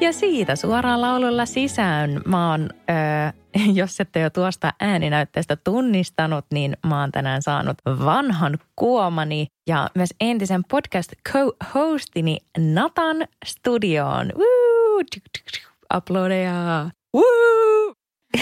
[0.00, 2.20] Ja siitä suoraan laululla sisään.
[2.26, 2.96] Mä oon, öö,
[3.74, 10.14] jos ette jo tuosta ääninäytteestä tunnistanut, niin mä oon tänään saanut vanhan kuomani ja myös
[10.20, 14.32] entisen podcast co-hostini Natan studioon.
[15.96, 16.90] Uploadeja.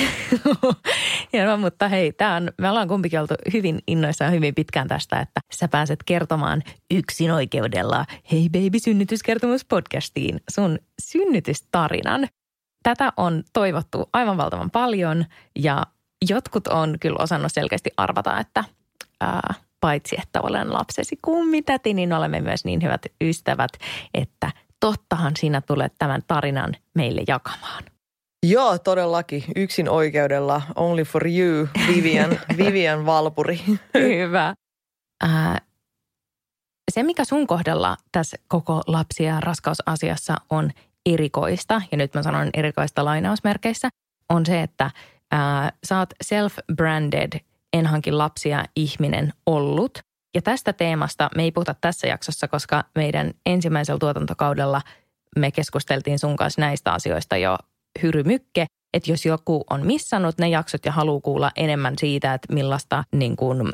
[1.33, 5.41] Hienoa, mutta hei, tää on, me ollaan kumpikin oltu hyvin innoissaan hyvin pitkään tästä, että
[5.55, 12.29] sä pääset kertomaan yksin oikeudella Hei Baby synnytyskertomus podcastiin sun synnytystarinan.
[12.83, 15.25] Tätä on toivottu aivan valtavan paljon
[15.59, 15.83] ja
[16.29, 18.65] jotkut on kyllä osannut selkeästi arvata, että
[19.21, 23.71] ää, paitsi että olen lapsesi kummitäti, niin olemme myös niin hyvät ystävät,
[24.15, 27.92] että tottahan sinä tulet tämän tarinan meille jakamaan.
[28.47, 29.45] Joo, todellakin.
[29.57, 30.63] Yksin oikeudella.
[30.77, 33.61] Only for you, Vivian, Vivian Valpuri.
[33.95, 34.55] Hyvä.
[35.23, 35.59] Ää,
[36.91, 40.71] se, mikä sun kohdalla tässä koko lapsi- ja raskausasiassa on
[41.07, 43.89] erikoista, ja nyt mä sanon erikoista lainausmerkeissä,
[44.29, 44.91] on se, että
[45.31, 47.41] ää, sä oot self-branded,
[47.73, 49.99] en hankin lapsia ihminen ollut.
[50.35, 54.83] Ja tästä teemasta me ei puhuta tässä jaksossa, koska meidän ensimmäisellä tuotantokaudella
[55.37, 57.59] me keskusteltiin sun kanssa näistä asioista jo
[58.03, 63.05] hyrymykke, että jos joku on missannut ne jaksot ja haluaa kuulla enemmän siitä, että millaista
[63.13, 63.73] niin kuin,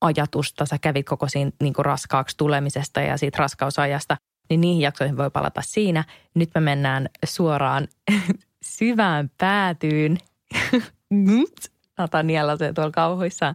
[0.00, 4.16] ajatusta sä kävit koko siinä niin kuin raskaaksi tulemisesta ja siitä raskausajasta,
[4.50, 6.04] niin niihin jaksoihin voi palata siinä.
[6.34, 7.88] Nyt me mennään suoraan
[8.76, 10.18] syvään päätyyn.
[11.98, 13.52] Nataniella se tuolla kauhuissa.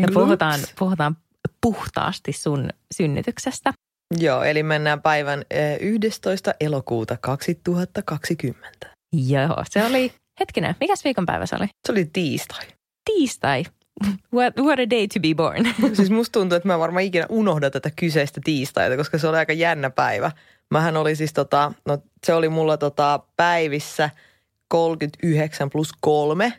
[0.00, 1.16] Ja puhutaan, puhutaan
[1.60, 3.72] puhtaasti sun synnytyksestä.
[4.18, 5.44] Joo, eli mennään päivän
[5.80, 6.54] 11.
[6.60, 8.95] elokuuta 2020.
[9.12, 11.66] Joo, se oli, hetkinen, mikäs viikonpäivä se oli?
[11.86, 12.64] Se oli tiistai.
[13.04, 13.64] Tiistai.
[14.34, 15.74] What, what a day to be born.
[15.96, 19.52] siis musta tuntuu, että mä varmaan ikinä unohda tätä kyseistä tiistaita, koska se oli aika
[19.52, 20.30] jännä päivä.
[20.70, 24.10] Mähän oli siis tota, no se oli mulla tota päivissä
[24.68, 26.52] 39 plus kolme,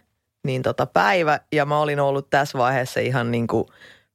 [0.43, 1.39] niin tota päivä.
[1.51, 3.65] Ja mä olin ollut tässä vaiheessa ihan niin kuin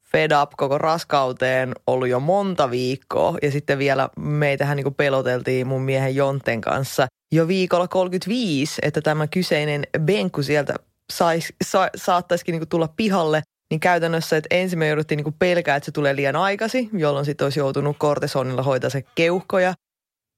[0.02, 3.38] fed up koko raskauteen ollut jo monta viikkoa.
[3.42, 9.00] Ja sitten vielä meitähän niin kuin peloteltiin mun miehen Jonten kanssa jo viikolla 35, että
[9.00, 10.74] tämä kyseinen benkku sieltä
[11.12, 15.84] sais, sa, saattaisikin niin tulla pihalle, niin käytännössä, että ensin me jouduttiin niin pelkää, että
[15.84, 19.74] se tulee liian aikaisin, jolloin sitten olisi joutunut kortisonilla hoitaa se keuhkoja.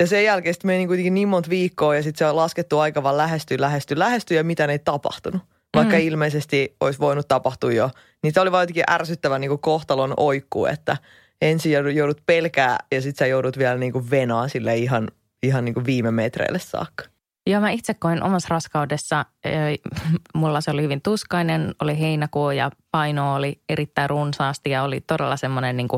[0.00, 2.78] Ja sen jälkeen sitten meni niin kuitenkin niin monta viikkoa ja sitten se on laskettu
[2.78, 5.42] aika vaan lähestyy, lähestyy, lähestyy ja mitä ei tapahtunut.
[5.76, 6.02] Vaikka mm.
[6.02, 7.90] ilmeisesti olisi voinut tapahtua jo.
[8.22, 10.96] Niin se oli vaan jotenkin ärsyttävä niin kohtalon oikku, että
[11.42, 15.08] ensin joudut pelkää ja sitten sä joudut vielä niin venaa sille ihan
[15.46, 17.04] ihan niin kuin viime metreille saakka.
[17.46, 19.24] Joo, mä itse koin omassa raskaudessa,
[20.34, 25.36] mulla se oli hyvin tuskainen, oli heinäkuu ja paino oli erittäin runsaasti ja oli todella
[25.36, 25.88] semmoinen niin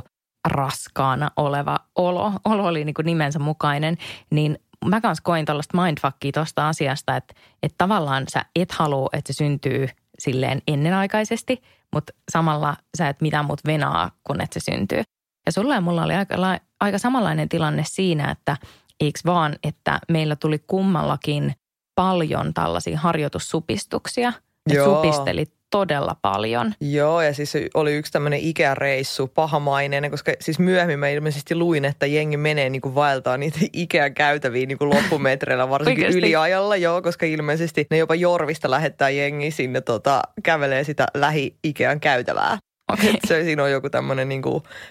[0.48, 2.32] raskaana oleva olo.
[2.44, 3.96] Olo oli niin kuin nimensä mukainen,
[4.30, 9.32] niin mä kanssa koin tällaista mindfuckia tuosta asiasta, että, että tavallaan sä et halua, että
[9.32, 11.62] se syntyy silleen ennenaikaisesti,
[11.92, 15.02] mutta samalla sä et mitään muut venaa, kun että se syntyy.
[15.46, 16.34] Ja sulla ja mulla oli aika,
[16.80, 18.56] aika samanlainen tilanne siinä, että–
[19.00, 21.52] Eikö vaan, että meillä tuli kummallakin
[21.94, 24.32] paljon tällaisia harjoitussupistuksia.
[24.72, 26.74] Ja supistelit todella paljon.
[26.80, 32.06] Joo, ja siis oli yksi tämmöinen ikäreissu, pahamainen, koska siis myöhemmin mä ilmeisesti luin, että
[32.06, 37.26] jengi menee niin kuin vaeltaa niitä Ikea käytäviä niin kuin loppumetreillä, varsinkin yliajalla, joo, koska
[37.26, 42.58] ilmeisesti ne jopa Jorvista lähettää jengi sinne tota, kävelee sitä lähi-Ikean käytävää.
[42.92, 43.14] Okay.
[43.28, 44.42] Se, siinä on joku tämmöinen niin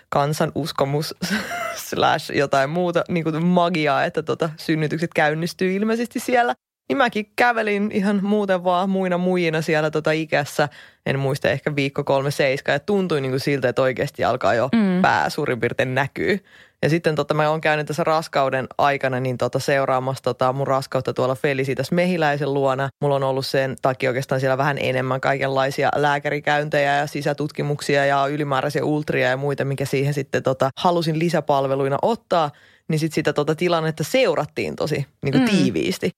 [0.10, 1.16] kansanuskomus
[1.90, 6.56] slash jotain muuta niin kuin magiaa, että tota, synnytykset käynnistyy ilmeisesti siellä.
[6.90, 10.70] Niin mäkin kävelin ihan muuten vaan muina muina siellä tota ikässä.
[11.06, 14.70] En muista ehkä viikko kolme seiska ja tuntui niin kuin siltä, että oikeasti alkaa jo
[14.76, 15.02] mm.
[15.02, 16.40] pää suurin piirtein näkyy.
[16.84, 21.14] Ja sitten tota, mä oon käynyt tässä raskauden aikana niin tota, seuraamassa tota, mun raskautta
[21.14, 22.90] tuolla Felicitas Mehiläisen luona.
[23.02, 28.86] Mulla on ollut sen takia oikeastaan siellä vähän enemmän kaikenlaisia lääkärikäyntejä ja sisätutkimuksia ja ylimääräisiä
[28.86, 32.52] ultria ja muita, mikä siihen sitten tota, halusin lisäpalveluina ottaa.
[32.88, 35.50] Niin sitten sitä tota, tilannetta seurattiin tosi niin kuin mm.
[35.50, 36.10] tiiviisti.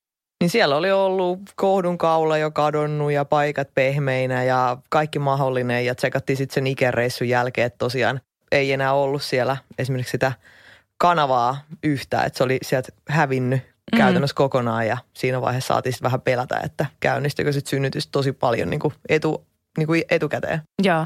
[0.42, 5.86] Niin siellä oli ollut kohdun kaula jo kadonnut ja paikat pehmeinä ja kaikki mahdollinen.
[5.86, 10.32] Ja tsekattiin sitten sen ikäreissun jälkeen, että tosiaan ei enää ollut siellä esimerkiksi sitä
[10.98, 13.62] kanavaa yhtään, että se oli sieltä hävinnyt
[13.92, 13.98] mm.
[13.98, 18.70] käytännössä kokonaan ja siinä vaiheessa saatiin sitten vähän pelätä, että käynnistyykö sitten synnytys tosi paljon
[18.70, 19.46] niin kuin etu,
[19.78, 20.62] niin kuin etukäteen.
[20.84, 21.06] Joo.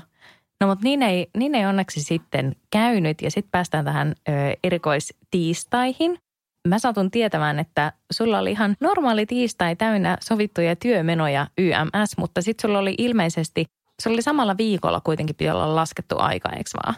[0.61, 4.31] No mutta niin ei, niin ei onneksi sitten käynyt ja sitten päästään tähän ö,
[4.63, 6.17] erikoistiistaihin.
[6.67, 12.69] Mä satun tietämään, että sulla oli ihan normaali tiistai täynnä sovittuja työmenoja YMS, mutta sitten
[12.69, 13.65] sulla oli ilmeisesti,
[14.01, 16.95] se oli samalla viikolla kuitenkin piti olla laskettu aika, eikö vaan?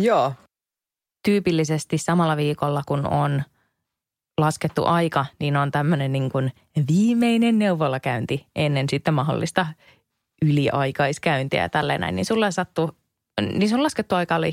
[0.00, 0.32] Joo.
[1.24, 3.42] Tyypillisesti samalla viikolla, kun on
[4.40, 6.52] laskettu aika, niin on tämmöinen niin kuin
[6.88, 9.66] viimeinen neuvolakäynti ennen sitten mahdollista
[10.42, 12.16] yliaikaiskäyntiä ja tälleen näin.
[12.16, 12.96] Niin sulla sattu,
[13.40, 14.52] niin sun laskettu aika oli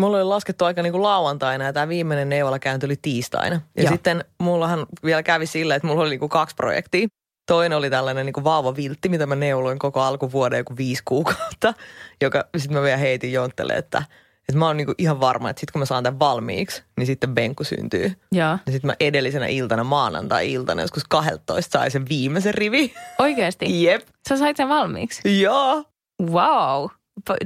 [0.00, 3.60] Mulla oli laskettu aika niin kuin lauantaina ja tämä viimeinen neuvolakäynti oli tiistaina.
[3.76, 3.92] Ja Joo.
[3.92, 7.08] sitten mullahan vielä kävi sillä, että mulla oli niin kuin kaksi projektia.
[7.46, 11.74] Toinen oli tällainen niin vauvaviltti, mitä mä neuloin koko alkuvuoden joku viisi kuukautta,
[12.22, 14.02] joka sitten mä vielä heitin Jonttele, että,
[14.48, 17.34] että mä oon niin ihan varma, että sitten kun mä saan tämän valmiiksi, niin sitten
[17.34, 18.12] Benku syntyy.
[18.32, 22.94] Ja, Ja sitten mä edellisenä iltana, maanantai-iltana, joskus 12 sai sen viimeisen rivi.
[23.18, 23.84] Oikeasti?
[23.84, 24.02] Jep.
[24.28, 25.40] Sä sait sen valmiiksi?
[25.40, 25.84] Joo.
[26.22, 26.86] Wow.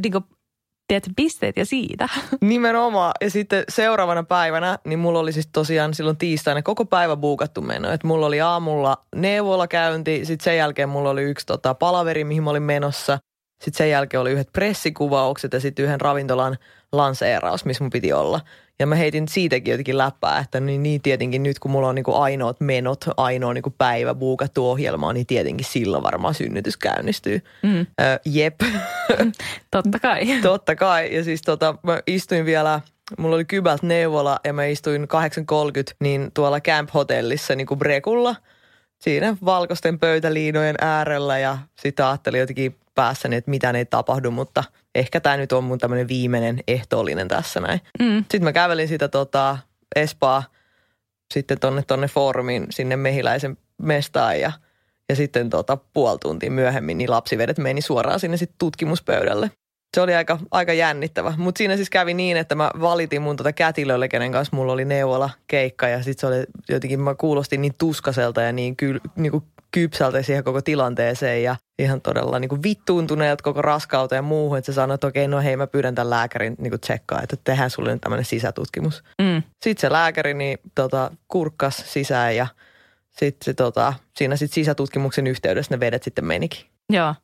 [0.02, 0.24] Niin kuin,
[0.88, 2.08] teet pisteet ja siitä.
[2.40, 3.12] Nimenomaan.
[3.20, 7.90] Ja sitten seuraavana päivänä, niin mulla oli siis tosiaan silloin tiistaina koko päivä buukattu meno.
[7.90, 12.50] Että mulla oli aamulla neuvolakäynti, sitten sen jälkeen mulla oli yksi tota, palaveri, mihin mä
[12.50, 13.18] olin menossa.
[13.62, 16.56] Sitten sen jälkeen oli yhdet pressikuvaukset ja sitten yhden ravintolan
[16.92, 18.40] lanseeraus, missä mun piti olla.
[18.80, 22.04] Ja mä heitin siitäkin jotenkin läppää, että niin, niin tietenkin nyt kun mulla on niin
[22.04, 27.40] kuin ainoat menot, ainoa niin kuin päivä buukattu ohjelmaa, niin tietenkin silloin varmaan synnytys käynnistyy.
[27.62, 27.80] Mm.
[27.80, 28.60] Ö, jep.
[29.70, 30.26] Totta kai.
[30.42, 31.14] Totta kai.
[31.14, 32.80] Ja siis tota, mä istuin vielä,
[33.18, 35.08] mulla oli kybält neuvola ja mä istuin 8.30
[36.00, 38.36] niin tuolla Camp-hotellissa niin kuin Brekulla.
[38.98, 45.20] Siinä valkoisten pöytäliinojen äärellä ja sitten ajattelin jotenkin päässäni, että mitään ei tapahdu, mutta ehkä
[45.20, 47.80] tämä nyt on mun tämmöinen viimeinen ehtoollinen tässä näin.
[47.98, 48.18] Mm.
[48.18, 49.58] Sitten mä kävelin sitä tota
[49.96, 50.42] Espaa
[51.34, 54.52] sitten tonne, tonne foorumiin sinne mehiläisen mestaan ja,
[55.08, 59.50] ja sitten tota puoli tuntia myöhemmin niin lapsivedet meni suoraan sinne sitten tutkimuspöydälle.
[59.94, 63.52] Se oli aika, aika jännittävä, mutta siinä siis kävi niin, että mä valitin mun tota
[63.52, 67.74] kätilölle, kenen kanssa mulla oli neuvola keikka ja sitten se oli jotenkin, mä kuulostin niin
[67.78, 69.44] tuskaselta ja niin, kyl, niin kuin
[69.74, 74.72] kypsältä siihen koko tilanteeseen ja ihan todella niin kuin vittuuntuneelta koko raskauteen ja muuhun, että
[74.72, 77.70] se sanoi, että okei, no hei mä pyydän tämän lääkärin niin kuin tsekkaa, että tehdään
[77.70, 79.04] sulle nyt tämmöinen sisätutkimus.
[79.22, 79.42] Mm.
[79.64, 82.46] Sitten se lääkäri niin, tota, kurkkas sisään ja
[83.10, 86.66] sitten se, tota, siinä sit sisätutkimuksen yhteydessä ne vedet sitten menikin.
[86.90, 87.14] Joo.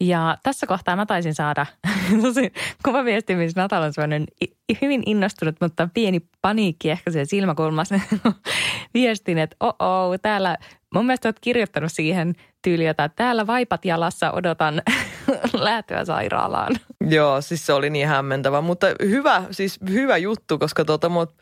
[0.00, 1.66] Ja tässä kohtaa mä taisin saada
[2.22, 2.52] tosi
[2.84, 4.26] kuva viesti, missä Natal on sellainen
[4.82, 8.00] hyvin innostunut, mutta pieni paniikki ehkä siellä silmäkulmassa.
[8.94, 10.56] Viestin, että oh täällä,
[10.94, 14.82] mun mielestä olet kirjoittanut siihen tyyliin, että täällä vaipat jalassa odotan
[15.52, 16.76] lähtöä sairaalaan.
[17.08, 21.34] Joo, siis se oli niin hämmentävä, mutta hyvä, siis hyvä juttu, koska tota, mut,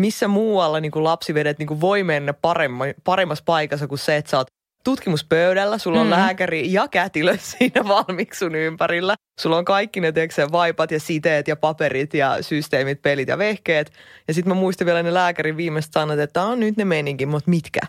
[0.00, 4.30] missä muualla niin kuin lapsivedet niin kuin voi mennä paremma, paremmassa paikassa kuin se, että
[4.30, 4.46] sä oot
[4.84, 6.10] tutkimuspöydällä, sulla on mm.
[6.10, 9.14] lääkäri ja kätilö siinä valmiiksi sun ympärillä.
[9.40, 13.92] Sulla on kaikki ne tekseen vaipat ja siteet ja paperit ja systeemit, pelit ja vehkeet.
[14.28, 17.50] Ja sitten mä muistin vielä ne lääkärin viimeiset sanat, että on nyt ne meninkin, mutta
[17.50, 17.80] mitkä?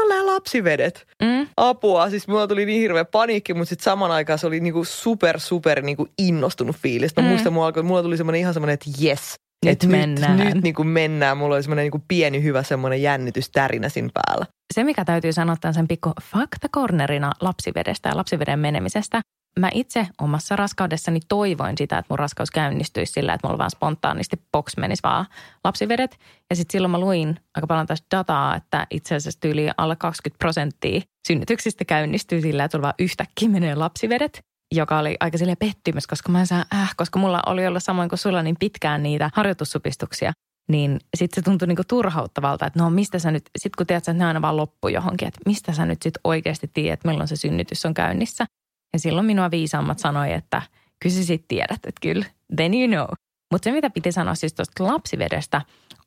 [0.00, 1.06] No nämä lapsivedet.
[1.22, 1.46] Mm.
[1.56, 5.40] Apua, siis mulla tuli niin hirveä paniikki, mutta sitten saman aikaan se oli niinku super,
[5.40, 7.16] super niinku innostunut fiilis.
[7.16, 7.28] Mä Mm.
[7.28, 10.36] muistan, mulla, alkoi, mulla tuli semmoinen ihan semmoinen, että yes, Nyt että mennään.
[10.38, 11.36] Nyt, nyt niin kuin mennään.
[11.36, 14.46] Mulla oli semmoinen niin pieni hyvä semmoinen jännitystärinä siinä päällä.
[14.74, 19.20] Se, mikä täytyy sanoa tämän sen pikku faktakornerina lapsivedestä ja lapsiveden menemisestä.
[19.58, 24.36] Mä itse omassa raskaudessani toivoin sitä, että mun raskaus käynnistyisi sillä, että mulla vaan spontaanisti
[24.52, 25.26] box menisi vaan
[25.64, 26.18] lapsivedet.
[26.50, 30.38] Ja sitten silloin mä luin aika paljon tästä dataa, että itse asiassa yli alle 20
[30.38, 34.40] prosenttia synnytyksistä käynnistyy sillä, että sulla vaan yhtäkkiä menee lapsivedet
[34.74, 38.18] joka oli aika sille pettymys, koska mä sanoin, äh, koska mulla oli ollut samoin kuin
[38.18, 40.32] sulla niin pitkään niitä harjoitussupistuksia,
[40.70, 44.12] niin sitten se tuntui niinku turhauttavalta, että no mistä sä nyt, sit kun tiedät, että
[44.12, 47.86] ne aina vaan loppu johonkin, että mistä sä nyt sitten oikeasti tiedät, milloin se synnytys
[47.86, 48.46] on käynnissä.
[48.92, 50.62] Ja silloin minua viisaammat sanoi, että
[51.02, 53.16] kyllä sä sit tiedät, että kyllä, then you know.
[53.52, 55.62] Mutta se, mitä piti sanoa siis tuosta lapsivedestä,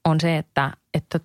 [0.05, 1.19] on se, että, että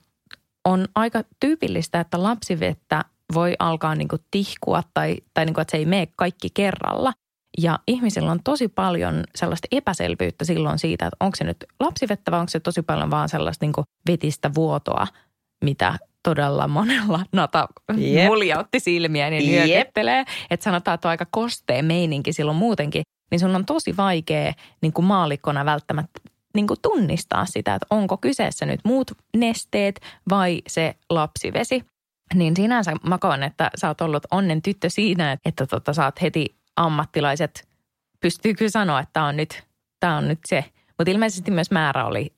[0.64, 5.86] on aika tyypillistä, että lapsivettä voi alkaa niinku tihkua tai, tai niinku, että se ei
[5.86, 7.12] mene kaikki kerralla.
[7.58, 12.40] Ja ihmisillä on tosi paljon sellaista epäselvyyttä silloin siitä, että onko se nyt lapsivettä vai
[12.40, 15.06] onko se tosi paljon vaan sellaista niinku vetistä vuotoa,
[15.64, 15.98] mitä
[16.28, 18.26] todella monella nata Jep.
[18.26, 20.25] muljautti silmiä niin nyökyttelee.
[20.50, 23.02] Että sanotaan, että on aika kostea meininki silloin muutenkin.
[23.30, 26.20] Niin sun on tosi vaikea niin kuin maalikkona välttämättä
[26.54, 31.85] niin kuin tunnistaa sitä, että onko kyseessä nyt muut nesteet vai se lapsivesi.
[32.35, 36.23] Niin sinänsä mä koen, että sä oot ollut onnen tyttö siinä, että tota, sä oot
[36.23, 37.68] heti ammattilaiset,
[38.20, 39.62] pystyy kyllä sanoa, että tämä on nyt,
[40.00, 40.64] tää on nyt se
[40.99, 42.32] Mutta ilmeisesti myös määrä oli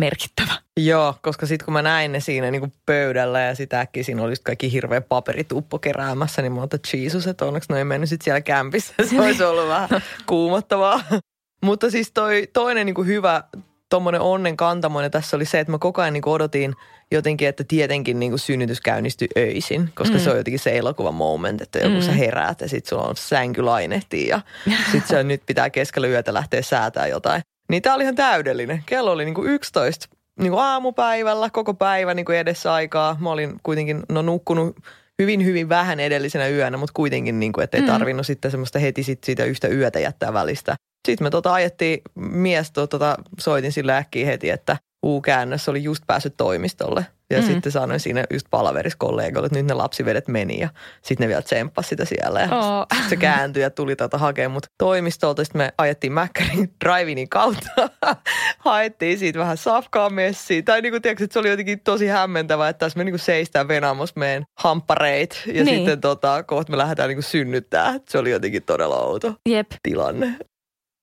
[0.00, 0.52] merkittävä.
[0.78, 4.22] Joo, koska sitten kun mä näin ne siinä niin kuin pöydällä ja sitä äkkiä siinä
[4.22, 8.08] oli kaikki hirveä paperituppo keräämässä, niin mä oon, että Jesus, että onneksi ne ei mennyt
[8.08, 8.94] sitten siellä kämpissä.
[9.10, 9.88] Se olisi ollut vähän
[10.26, 11.00] kuumottavaa.
[11.64, 13.44] Mutta siis toi toinen niin kuin hyvä
[13.90, 16.74] tuommoinen onnen kantamoinen tässä oli se, että mä koko ajan niin odotin
[17.10, 20.20] jotenkin, että tietenkin niin kuin synnytys käynnistyi öisin, koska mm.
[20.20, 22.02] se on jotenkin se elokuva moment, että joku mm.
[22.02, 24.40] sä heräät ja sitten sulla on sänky lainehtii ja
[24.92, 27.42] sitten se nyt pitää keskellä yötä lähteä säätää jotain.
[27.68, 28.82] Niin tää oli ihan täydellinen.
[28.86, 30.08] Kello oli niin kuin 11
[30.38, 33.16] niin kuin aamupäivällä, koko päivä niin kuin edessä aikaa.
[33.20, 34.76] Mä olin kuitenkin no, nukkunut
[35.22, 37.86] hyvin, hyvin vähän edellisenä yönä, mutta kuitenkin, niin kuin, että ei mm.
[37.86, 38.26] tarvinnut mm.
[38.26, 40.76] sitten semmoista heti sit siitä yhtä yötä jättää välistä.
[41.08, 44.76] Sitten me tota ajettiin, mies tota, soitin sille äkkiä heti, että
[45.08, 47.06] U-käännös oli just päässyt toimistolle.
[47.30, 47.46] Ja mm.
[47.46, 50.68] sitten sanoin siinä just palaveriskollegoille, että nyt ne lapsivedet meni ja
[51.02, 52.40] sitten ne vielä tsemppasi sitä siellä.
[52.40, 52.86] Ja oh.
[53.08, 55.44] se kääntyi ja tuli tätä hakemaan mut toimistolta.
[55.44, 57.70] Sitten me ajettiin Mäkkärin drivinin kautta.
[58.58, 60.64] Haettiin siitä vähän safkaa messiin.
[60.64, 63.68] Tai niin kuin tiedätkö, että se oli jotenkin tosi hämmentävää, että tässä me niin seistään
[63.68, 65.42] venamos meidän hamppareit.
[65.46, 65.76] Ja niin.
[65.76, 67.94] sitten tota, kohta me lähdetään niin synnyttää.
[68.08, 69.66] Se oli jotenkin todella outo Jep.
[69.82, 70.36] tilanne.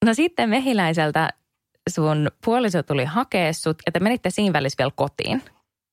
[0.05, 1.29] No sitten Mehiläiseltä
[1.89, 5.41] sun puoliso tuli hakea sut, että menitte siinä välissä vielä kotiin.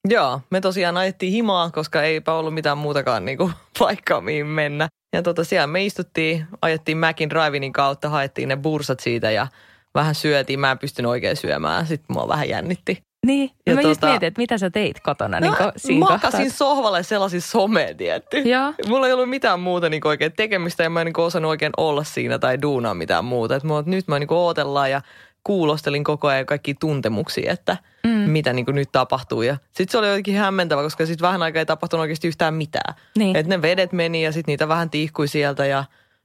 [0.09, 4.89] Joo, me tosiaan ajettiin himaa, koska eipä ollut mitään muutakaan niinku paikkaa mihin mennä.
[5.17, 9.47] Ja tota, siellä me istuttiin, ajettiin Macin Drivinin kautta, haettiin ne bursat siitä ja
[9.95, 10.61] vähän syötiin.
[10.61, 13.03] Mä en pystynyt oikein syömään, sitten mua vähän jännitti.
[13.27, 16.41] Niin, ja mä tota, just mietin, että mitä sä teit kotona no, niin siinä Makasin
[16.41, 16.57] kohtaa.
[16.57, 18.39] sohvalle sellaisin someen, tietty.
[18.39, 18.73] Joo.
[18.89, 22.05] Mulla ei ollut mitään muuta niin oikein tekemistä ja mä en niin osannut oikein olla
[22.05, 23.57] siinä tai duunaa mitään muuta.
[23.57, 25.03] Et mä, nyt mä niin ootellaan ja
[25.45, 28.11] kuulostelin koko ajan kaikki tuntemuksia, että mm.
[28.11, 29.43] mitä niin nyt tapahtuu.
[29.43, 32.95] Ja sitten se oli jotenkin hämmentävä, koska sitten vähän aikaa ei tapahtunut oikeasti yhtään mitään.
[33.19, 33.37] Niin.
[33.37, 35.85] Että ne vedet meni ja sitten niitä vähän tiihkui sieltä ja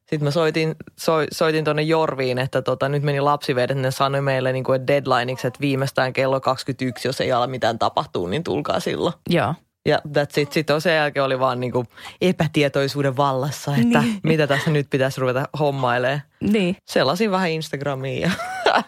[0.09, 4.51] sitten mä soitin, so, soitin tuonne Jorviin, että tota, nyt meni lapsivedet, ne sanoi meille
[4.51, 9.13] niin kuin deadlineiksi, että viimeistään kello 21, jos ei ala mitään tapahtuu, niin tulkaa silloin.
[9.29, 9.53] Joo.
[9.87, 10.51] Ja that's it.
[10.51, 11.87] Sitten sen jälkeen oli vaan niin kuin
[12.21, 14.19] epätietoisuuden vallassa, että niin.
[14.23, 16.21] mitä tässä nyt pitäisi ruveta hommailemaan.
[16.41, 16.77] Niin.
[16.85, 18.31] Selasin vähän Instagramiin ja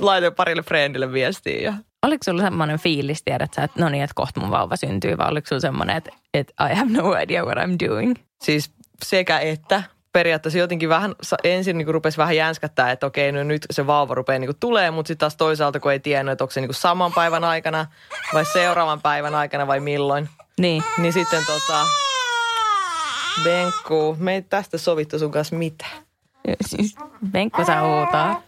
[0.00, 1.60] laitoin parille friendille viestiä.
[1.60, 1.74] Ja...
[2.02, 5.28] Oliko sulla semmoinen fiilis, tiedät sä, että no niin, että kohta mun vauva syntyy, vai
[5.28, 8.14] oliko sulla semmoinen, että, että I have no idea what I'm doing?
[8.42, 8.70] Siis
[9.04, 9.82] sekä että
[10.14, 14.38] periaatteessa jotenkin vähän, ensin niin rupesi vähän jänskättää, että okei, no nyt se vauva rupeaa
[14.38, 17.44] niin tulee, mutta sitten taas toisaalta, kun ei tiennyt, että onko se niin saman päivän
[17.44, 17.86] aikana
[18.34, 20.28] vai seuraavan päivän aikana vai milloin.
[20.58, 20.84] Niin.
[20.98, 21.86] Niin sitten tota,
[23.44, 26.02] Benkku, me ei tästä sovittu sun kanssa mitään.
[26.66, 26.96] Siis
[27.30, 28.42] Benkku saa huutaa.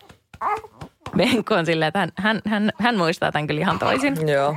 [1.17, 4.29] Benkku on silleen, että hän, hän, hän, hän muistaa tämän kyllä ihan toisin.
[4.29, 4.57] Joo.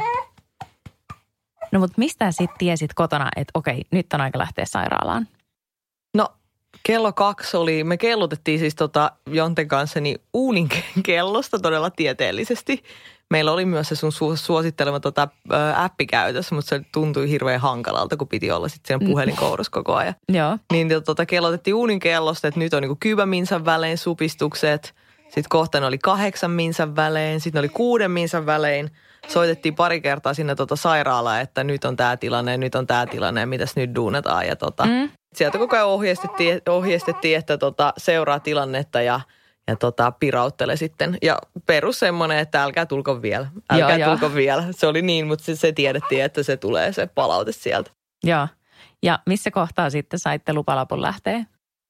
[1.72, 5.28] No mutta mistä sitten tiesit kotona, että okei, nyt on aika lähteä sairaalaan?
[6.84, 10.70] Kello kaksi oli, me kellotettiin siis tota Jonten kanssa niin uunin
[11.04, 12.84] kellosta todella tieteellisesti.
[13.30, 18.18] Meillä oli myös se sun suosittelema tota, ä, appi käytössä, mutta se tuntui hirveän hankalalta,
[18.18, 20.16] kun piti olla sitten siinä puhelinkourassa koko ajan.
[20.34, 20.58] Joo.
[20.72, 24.96] Niin tota, kellotettiin uunin kellosta, että nyt on niinku kymmenen minsan välein supistukset.
[25.24, 28.92] Sitten kohta ne oli kahdeksan minsan välein, sitten ne oli kuuden minsan välein.
[29.28, 33.46] Soitettiin pari kertaa sinne tota sairaalaan, että nyt on tämä tilanne, nyt on tämä tilanne,
[33.46, 34.48] mitäs nyt duunetaan.
[34.48, 35.10] Ja tota, mm.
[35.36, 39.22] Sieltä koko ajan ohjeistettiin, ohjeistettiin että tota, seuraa tilannetta ja,
[39.68, 41.18] ja tota, pirauttele sitten.
[41.22, 44.36] Ja perus semmoinen, että älkää tulko vielä, älkää joo, tulko joo.
[44.36, 44.64] vielä.
[44.72, 47.92] Se oli niin, mutta se, se tiedettiin, että se tulee se palaute sieltä.
[48.24, 48.48] Joo.
[49.04, 51.46] Ja missä kohtaa sitten saitte lupalapun lähteä?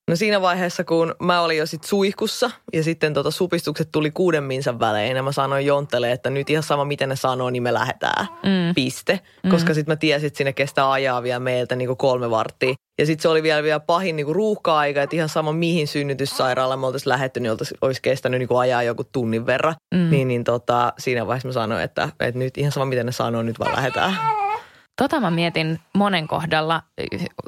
[0.10, 4.44] No siinä vaiheessa, kun mä olin jo sit suihkussa ja sitten tota supistukset tuli kuuden
[4.44, 7.74] minsan välein ja mä sanoin Jonttele, että nyt ihan sama miten ne sanoo, niin me
[7.74, 8.28] lähdetään.
[8.44, 8.76] Mm.
[8.76, 9.20] Piste.
[9.44, 9.50] Mm.
[9.50, 12.74] Koska sitten mä tiesin, että sinne kestää ajaa vielä meiltä niinku kolme varttia.
[13.00, 16.86] Ja sitten se oli vielä, vielä pahin niinku ruuhka-aika, että ihan sama mihin synnytyssairaalaan me
[16.86, 19.76] oltaisiin lähetty, niin oltaisi, olisi kestänyt niinku ajaa joku tunnin verran.
[19.96, 20.10] Mm.
[20.10, 23.42] Niin, niin tota, siinä vaiheessa mä sanoin, että, että nyt ihan sama miten ne sanoo,
[23.42, 24.18] nyt vaan lähdetään.
[25.00, 26.82] Tota mä mietin monen kohdalla,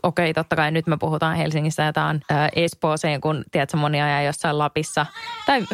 [0.04, 2.22] okei totta kai nyt me puhutaan Helsingissä ja tämä on
[2.56, 5.06] Espooseen, kun tiedätkö moni ajan jossain Lapissa
[5.46, 5.66] tai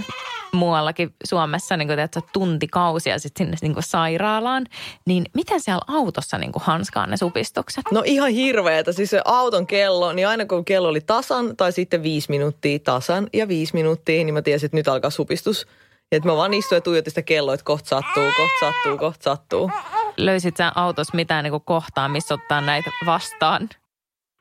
[0.53, 4.65] muuallakin Suomessa niin kuin, tiedätkö, tuntikausia sitten sinne niin kuin sairaalaan,
[5.05, 7.85] niin miten siellä autossa niin kuin hanskaa ne supistukset?
[7.91, 8.91] No ihan hirveetä.
[8.91, 13.27] Siis se auton kello, niin aina kun kello oli tasan tai sitten viisi minuuttia tasan
[13.33, 15.67] ja viisi minuuttia, niin mä tiesin, että nyt alkaa supistus.
[16.11, 19.23] Ja että mä vaan istuin ja tuijotin sitä kelloa, että kohta sattuu, kohta sattuu, kohta
[19.23, 19.71] sattuu
[20.17, 23.69] löysit sä autossa mitään niin kohtaa, missä ottaa näitä vastaan?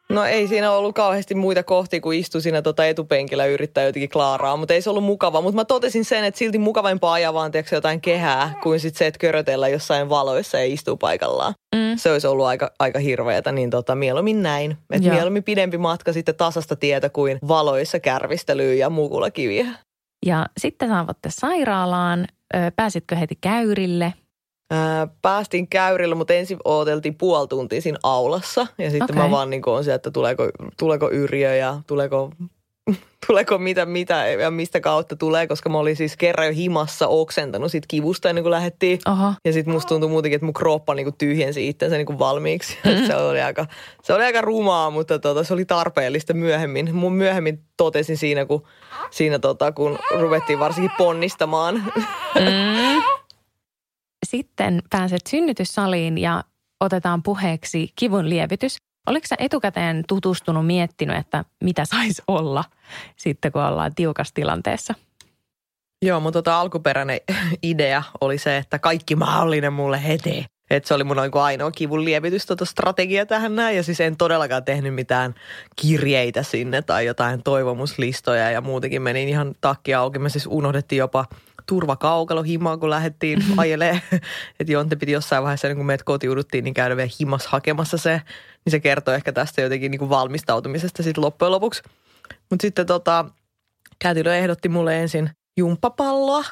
[0.09, 4.57] No ei siinä ollut kauheasti muita kohtia, kun istui siinä tota etupenkillä yrittää jotenkin klaaraa,
[4.57, 5.41] mutta ei se ollut mukava.
[5.41, 9.07] Mutta mä totesin sen, että silti mukavampaa ajaa vaan tiedätkö, jotain kehää, kuin sit se,
[9.07, 11.55] että körötellä jossain valoissa ja istuu paikallaan.
[11.77, 11.97] Mm.
[11.97, 14.77] Se olisi ollut aika, aika hirveätä, niin tota, mieluummin näin.
[14.91, 19.67] Että mieluummin pidempi matka sitten tasasta tietä kuin valoissa kärvistelyä ja mukulakiviä.
[20.27, 22.27] Ja sitten saavutte sairaalaan.
[22.77, 24.13] Pääsitkö heti käyrille?
[24.71, 28.67] Ää, päästiin käyrillä, mutta ensin odoteltiin puoli tuntia siinä aulassa.
[28.79, 29.25] Ja sitten okay.
[29.25, 32.31] mä vaan niin on se, että tuleeko, tuleeko Yrjö ja tuleeko
[33.27, 37.71] tuleeko mitä, mitä ja mistä kautta tulee, koska mä olin siis kerran jo himassa oksentanut
[37.71, 38.99] sit kivusta ennen kuin lähdettiin.
[39.05, 39.35] Aha.
[39.45, 42.79] Ja sitten musta tuntui muutenkin, että mun kroppa niinku tyhjensi itsensä niinku valmiiksi.
[42.87, 43.07] Mm-hmm.
[43.07, 43.67] se, oli aika,
[44.03, 46.95] se oli aika rumaa, mutta tota, se oli tarpeellista myöhemmin.
[46.95, 48.63] Mun myöhemmin totesin siinä, kun,
[49.11, 51.83] siinä tota, kun ruvettiin varsinkin ponnistamaan.
[52.37, 53.16] Mm.
[54.27, 56.45] Sitten pääset synnytyssaliin ja
[56.81, 58.77] otetaan puheeksi kivun lievitys.
[59.07, 62.65] Oliko sä etukäteen tutustunut, miettinyt, että mitä saisi olla
[63.17, 64.95] sitten, kun ollaan tiukassa tilanteessa?
[66.03, 67.21] Joo, mun tota alkuperäinen
[67.63, 70.47] idea oli se, että kaikki mahdollinen mulle heti.
[70.71, 73.77] Että se oli mun niin ainoa kivun lievitys tota strategia tähän näin.
[73.77, 75.35] Ja siis en todellakaan tehnyt mitään
[75.77, 80.19] kirjeitä sinne tai jotain toivomuslistoja ja muutenkin menin ihan takki auki.
[80.19, 81.25] Me siis unohdettiin jopa
[81.67, 84.03] turvakaukalo himaan, kun lähdettiin ajelee.
[84.61, 88.23] että Jonte piti jossain vaiheessa, niin kun meidät kotiuduttiin, niin käydä vielä himas hakemassa se.
[88.65, 91.83] Niin se kertoo ehkä tästä jotenkin niin kuin valmistautumisesta sitten loppujen lopuksi.
[92.51, 93.25] Mutta sitten tota,
[93.99, 96.45] Kätilö ehdotti mulle ensin jumppapalloa.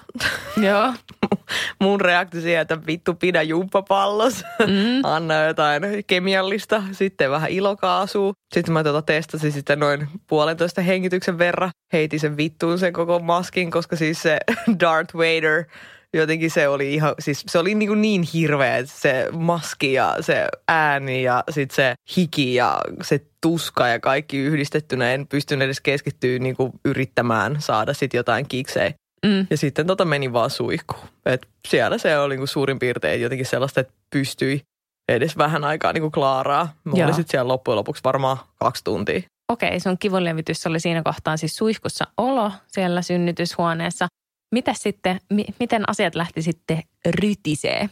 [0.57, 0.93] Joo.
[1.81, 4.45] Mun reaktio siihen, että vittu pidä jumppapallos.
[4.61, 5.01] Mm.
[5.15, 8.33] Anna jotain kemiallista, sitten vähän ilokaasua.
[8.55, 11.71] Sitten mä tota testasin sitten noin puolentoista hengityksen verran.
[11.93, 14.39] Heitin sen vittuun sen koko maskin, koska siis se
[14.81, 15.65] Darth Vader–
[16.15, 20.17] jotenkin se oli ihan, siis se oli niin, kuin niin hirveä, että se maski ja
[20.21, 25.13] se ääni ja sitten se hiki ja se tuska ja kaikki yhdistettynä.
[25.13, 28.93] En pystynyt edes keskittyä niin kuin yrittämään saada sitten jotain kiksejä.
[29.27, 29.47] Mm.
[29.51, 30.97] Ja sitten tota meni vaan suihku.
[31.27, 34.61] Et siellä se oli niin suurin piirtein jotenkin sellaista, että pystyi
[35.09, 36.75] edes vähän aikaa niin kuin klaaraa.
[36.85, 39.21] Mä olin sitten siellä loppujen lopuksi varmaan kaksi tuntia.
[39.53, 44.07] Okei, sun kivunlevitys oli siinä kohtaa siis suihkussa olo siellä synnytyshuoneessa.
[44.55, 47.89] Mitä sitten, mi- miten asiat lähti sitten rytisee?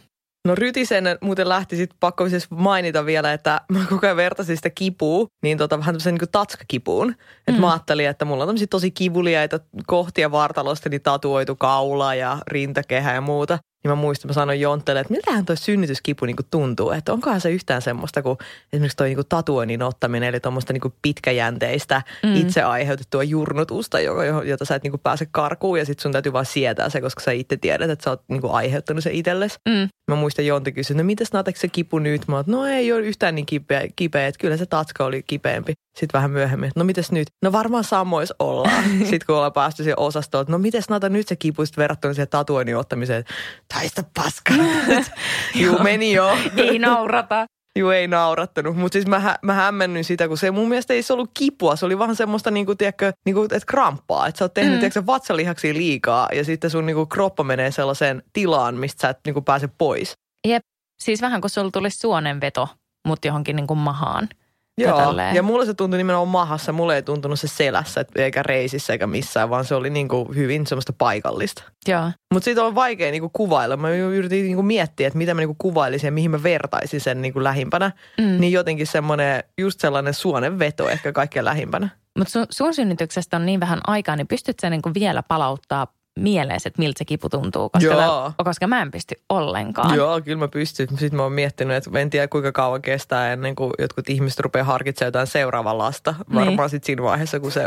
[0.47, 4.69] No rytisen muuten lähti sitten pakko siis mainita vielä, että mä koko ajan vertasin sitä
[4.69, 7.09] kipua, niin tota, vähän tämmöisen niin tatskakipuun.
[7.37, 7.59] Että mm.
[7.59, 13.13] mä ajattelin, että mulla on tämmöisiä tosi kivuliaita kohtia vartalosta, niin tatuoitu kaula ja rintakehä
[13.13, 13.59] ja muuta.
[13.83, 17.51] Niin mä muistan, mä sanoin Jonttele, että miltähän toi synnytyskipu niinku tuntuu, että onkohan se
[17.51, 18.37] yhtään semmoista kuin
[18.73, 22.35] esimerkiksi toi niinku tatuoinnin ottaminen, eli tuommoista niinku pitkäjänteistä mm.
[22.35, 23.99] itse aiheutettua jurnutusta,
[24.45, 27.31] jota sä et niinku pääse karkuun ja sit sun täytyy vaan sietää se, koska sä
[27.31, 29.57] itse tiedät, että sä oot niinku aiheuttanut se itsellesi.
[29.69, 29.89] Mm.
[30.11, 32.27] Mä muistan Jontti kysyi, no mitäs Natek se kipu nyt?
[32.27, 35.73] Mä oon, no ei ole yhtään niin kipeä, kipeä, että kyllä se tatska oli kipeämpi.
[35.97, 37.27] Sitten vähän myöhemmin, no mites nyt?
[37.41, 38.83] No varmaan samois ollaan.
[39.09, 42.29] Sitten kun ollaan päästy siihen osastoon, että no mites Nata nyt se kipu verrattuna siihen
[42.29, 43.23] tatuoinnin ottamiseen.
[43.73, 44.53] Taista paska.
[45.55, 46.37] Juu, meni jo.
[46.57, 47.45] ei naurata.
[47.79, 48.77] Juu, ei naurattanut.
[48.77, 51.75] Mutta siis mä, mä hämmennyin sitä, kun se mun mielestä ei se ollut kipua.
[51.75, 54.27] Se oli vaan semmoista, niinku, tiedätkö, niinku, että kramppaa.
[54.27, 54.79] Että sä oot tehnyt mm.
[54.79, 59.41] tiedätkö, vatsalihaksia liikaa ja sitten sun niinku, kroppa menee sellaiseen tilaan, mistä sä et niinku,
[59.41, 60.13] pääse pois.
[60.47, 60.63] Jep.
[61.01, 62.69] Siis vähän kuin sulla tulisi suonenveto,
[63.07, 64.29] mutta johonkin niinku mahaan.
[64.77, 66.71] Joo, ja, ja mulle se tuntui nimenomaan mahassa.
[66.71, 70.67] Mulle ei tuntunut se selässä, eikä reisissä eikä missään, vaan se oli niin kuin hyvin
[70.67, 71.63] semmoista paikallista.
[71.87, 72.11] Joo.
[72.33, 73.77] Mutta siitä on vaikea niin kuin kuvailla.
[73.77, 77.01] Mä yritin niin kuin miettiä, että mitä mä niin kuin kuvailisin ja mihin mä vertaisin
[77.01, 77.91] sen niin kuin lähimpänä.
[78.17, 78.39] Mm.
[78.39, 81.89] Niin jotenkin semmoinen, just sellainen suonen veto ehkä kaikkein lähimpänä.
[82.17, 85.87] Mutta sun, sun synnytyksestä on niin vähän aikaa, niin pystyt sä niin kuin vielä palauttaa
[86.19, 88.23] mieleen, että miltä se kipu tuntuu, koska, Joo.
[88.37, 89.95] Mä, koska mä en pysty ollenkaan.
[89.95, 90.87] Joo, kyllä mä pystyn.
[90.89, 94.65] Sitten mä oon miettinyt, että en tiedä kuinka kauan kestää ennen kuin jotkut ihmiset rupeaa
[94.65, 96.15] harkitsemaan jotain seuraavaa lasta.
[96.29, 96.45] Niin.
[96.45, 97.65] Varmaan sitten siinä vaiheessa, kun se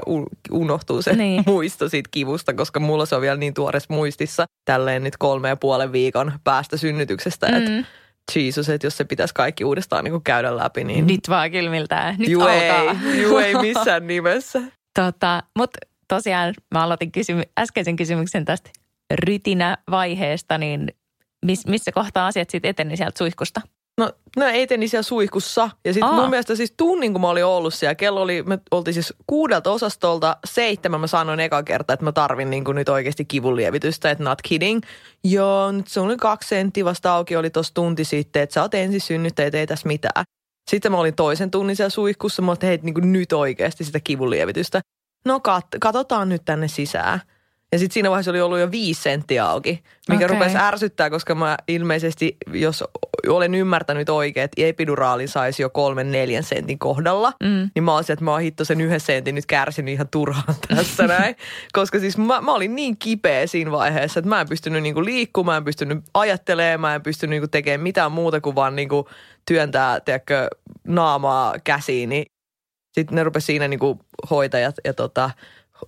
[0.51, 1.43] unohtuu se niin.
[1.47, 5.57] muisto siitä kivusta, koska mulla se on vielä niin tuores muistissa tälleen nyt kolme ja
[5.57, 7.57] puolen viikon päästä synnytyksestä, mm.
[7.57, 7.87] että
[8.35, 11.07] Jesus, että jos se pitäisi kaikki uudestaan niin käydä läpi, niin...
[11.07, 12.15] Nyt vaan kylmiltää.
[12.19, 12.71] Nyt juu ei,
[13.23, 14.63] juu ei missään nimessä.
[14.99, 15.79] Tota, mutta
[16.09, 18.71] tosiaan mä aloitin kysymy- äskeisen kysymyksen tästä
[19.15, 20.93] rytinävaiheesta, niin
[21.47, 23.61] miss, missä kohtaa asiat sitten eteni sieltä suihkusta?
[24.01, 25.71] No, no eteni siellä suihkussa.
[25.85, 28.95] Ja sitten mun mielestä siis tunnin, kun mä olin ollut siellä, kello oli, me oltiin
[28.95, 34.11] siis kuudelta osastolta seitsemän, mä sanoin eka kerta, että mä tarvin niin nyt oikeasti kivunlievitystä,
[34.11, 34.83] että not kidding.
[35.25, 38.75] Joo, nyt se oli kaksi senttiä vasta auki, oli tossa tunti sitten, että sä oot
[38.75, 40.25] ensin synnyttäjät, ei tässä mitään.
[40.71, 44.81] Sitten mä olin toisen tunnin siellä suihkussa, mä että hei, niin nyt oikeasti sitä kivunlievitystä
[45.27, 47.21] no kat- katsotaan nyt tänne sisään.
[47.73, 50.37] Ja sitten siinä vaiheessa oli ollut jo viisi senttiä auki, mikä okay.
[50.37, 52.85] rupesi ärsyttää, koska mä ilmeisesti, jos
[53.29, 57.71] olen ymmärtänyt oikein, että epiduraalin saisi jo kolmen neljän sentin kohdalla, mm.
[57.75, 61.07] niin mä olisin, että mä oon hitto sen yhden sentin nyt kärsinyt ihan turhaan tässä
[61.07, 61.37] näin.
[61.73, 65.55] Koska siis mä, mä olin niin kipeä siinä vaiheessa, että mä en pystynyt niinku liikkumaan,
[65.55, 69.09] mä en pystynyt ajattelemaan, mä en pystynyt niinku tekemään mitään muuta kuin vaan niinku
[69.47, 70.49] työntää, tiedätkö,
[70.87, 72.27] naamaa käsiini
[72.97, 75.31] sitten ne rupesi siinä niinku hoitajat ja tota,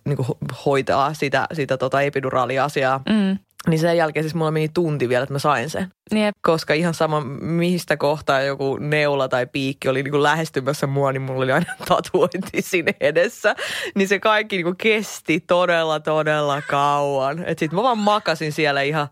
[0.04, 0.28] niin kuin
[0.66, 3.00] hoitaa sitä, sitä tota epiduraaliasiaa.
[3.08, 3.38] Mm.
[3.66, 5.92] Niin sen jälkeen siis mulla meni tunti vielä, että mä sain sen.
[6.14, 6.36] Jep.
[6.40, 11.22] Koska ihan sama, mistä kohtaa joku neula tai piikki oli niin kuin lähestymässä mua, niin
[11.22, 13.54] mulla oli aina tatuointi siinä edessä.
[13.94, 17.38] Niin se kaikki niin kuin kesti todella, todella kauan.
[17.38, 19.08] Että sit mä vaan makasin siellä ihan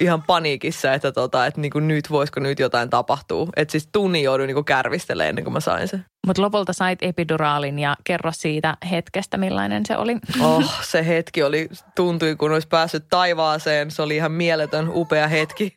[0.00, 3.48] ihan paniikissa, että, tota, että niinku nyt voisiko nyt jotain tapahtua.
[3.56, 6.04] Että siis tunnin jouduin niinku kärvistelemään ennen kuin mä sain sen.
[6.26, 10.16] Mutta lopulta sait epiduraalin ja kerro siitä hetkestä, millainen se oli.
[10.40, 13.90] Oh, se hetki oli, tuntui kun olisi päässyt taivaaseen.
[13.90, 15.76] Se oli ihan mieletön, upea hetki.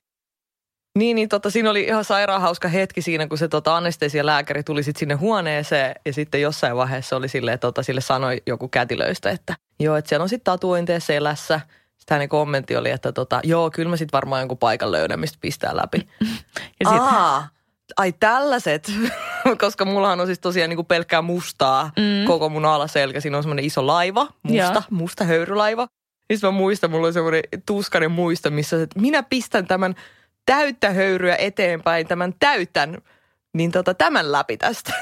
[0.98, 4.84] Niin, niin tota, siinä oli ihan sairaan hauska hetki siinä, kun se tota, anestesialääkäri tuli
[4.84, 9.56] sitten sinne huoneeseen ja sitten jossain vaiheessa oli sille, tota, sille sanoi joku kätilöistä, että
[9.80, 11.62] joo, että siellä on sitten tatuointeja selässä–
[11.98, 15.38] sitten hänen kommentti oli, että tota, joo, kyllä mä sitten varmaan jonkun paikan löydän, mistä
[15.42, 15.98] pistää läpi.
[16.80, 17.02] ja sit...
[17.02, 17.48] Aa,
[17.98, 18.92] ai tällaiset,
[19.62, 22.28] koska mullahan on siis tosiaan niin kuin pelkkää mustaa mm.
[22.28, 23.20] koko mun alaselkä.
[23.20, 24.82] Siinä on semmoinen iso laiva, musta, ja.
[24.90, 25.88] musta höyrylaiva.
[26.34, 29.96] Sitten mä muistan, mulla on semmoinen tuskainen muista, missä että minä pistän tämän
[30.46, 32.98] täyttä höyryä eteenpäin, tämän täytän
[33.54, 34.94] niin tota, tämän läpi tästä.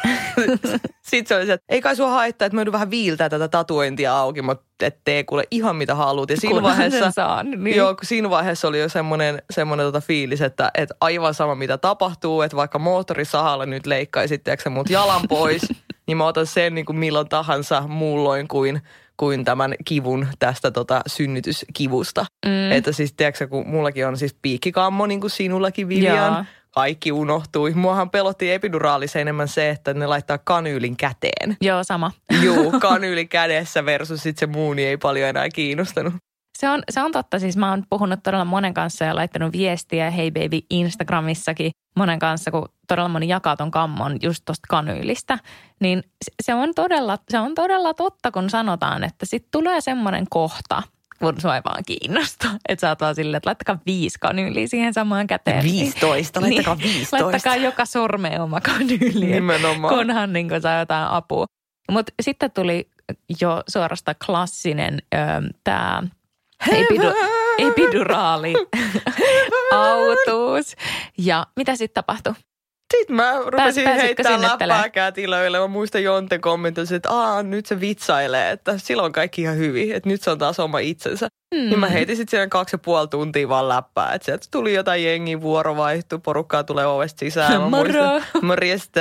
[1.09, 4.17] Sitten se oli se, että ei kai sua haittaa, että mä vähän viiltää tätä tatuointia
[4.17, 6.29] auki, mutta et tee kuule ihan mitä haluat.
[6.29, 7.75] Ja siinä vaiheessa, saan, niin.
[7.75, 12.41] joo, siinä vaiheessa oli jo semmoinen, semmoinen tota fiilis, että, että aivan sama mitä tapahtuu,
[12.41, 15.61] että vaikka moottorisahalla nyt leikkaisit tiedätkö, mut jalan pois,
[16.07, 18.81] niin mä otan sen niin kuin milloin tahansa muulloin kuin
[19.17, 22.25] kuin tämän kivun tästä tota synnytyskivusta.
[22.45, 22.71] Mm.
[22.71, 27.73] Että siis tiedätkö, kun mullakin on siis piikkikammo niin kuin sinullakin Vivian, kaikki unohtui.
[27.73, 31.57] Muahan pelotti epiduraalissa enemmän se, että ne laittaa kanyylin käteen.
[31.61, 32.11] Joo, sama.
[32.43, 36.13] Joo, kanyyli kädessä versus sitten se muu, niin ei paljon enää kiinnostanut.
[36.57, 37.39] Se on, se on totta.
[37.39, 42.51] Siis mä oon puhunut todella monen kanssa ja laittanut viestiä Hei Baby Instagramissakin monen kanssa,
[42.51, 45.39] kun todella moni jakaa ton kammon just tosta kanyylistä.
[45.79, 46.03] Niin
[46.43, 50.83] se on todella, se on todella totta, kun sanotaan, että sitten tulee semmoinen kohta–
[51.19, 52.47] kun sua ei vaan kiinnosta.
[52.69, 55.63] Että sä oot vaan silleen, että laittakaa viisi kanyyliä siihen samaan käteen.
[55.63, 57.25] 15, niin, laittakaa 15.
[57.25, 59.25] Laittakaa joka sormeen oma kanyyli.
[59.25, 59.95] Nimenomaan.
[59.95, 61.45] Kunhan niin kun saa jotain apua.
[61.91, 62.89] Mutta sitten tuli
[63.41, 65.01] jo suorasta klassinen
[65.63, 66.03] tämä
[66.71, 67.13] epidu,
[67.57, 68.53] epiduraali
[69.71, 70.75] autuus.
[71.17, 72.33] Ja mitä sitten tapahtui?
[72.93, 75.59] Sitten mä rupesin heittämään läppää kätilöille.
[75.59, 79.95] Mä muistan Jonte kommentoisi, että Aa, nyt se vitsailee, että silloin kaikki ihan hyvin.
[79.95, 81.27] Että nyt se on taas oma itsensä.
[81.55, 81.59] Mm.
[81.59, 84.13] Niin mä heitin sitten siellä kaksi ja puoli tuntia vaan läppää.
[84.13, 87.61] Että sieltä tuli jotain jengi vuorovaihtu, porukkaa tulee ovesta sisään.
[87.61, 88.21] Mä Moro!
[88.41, 88.99] Morjesta,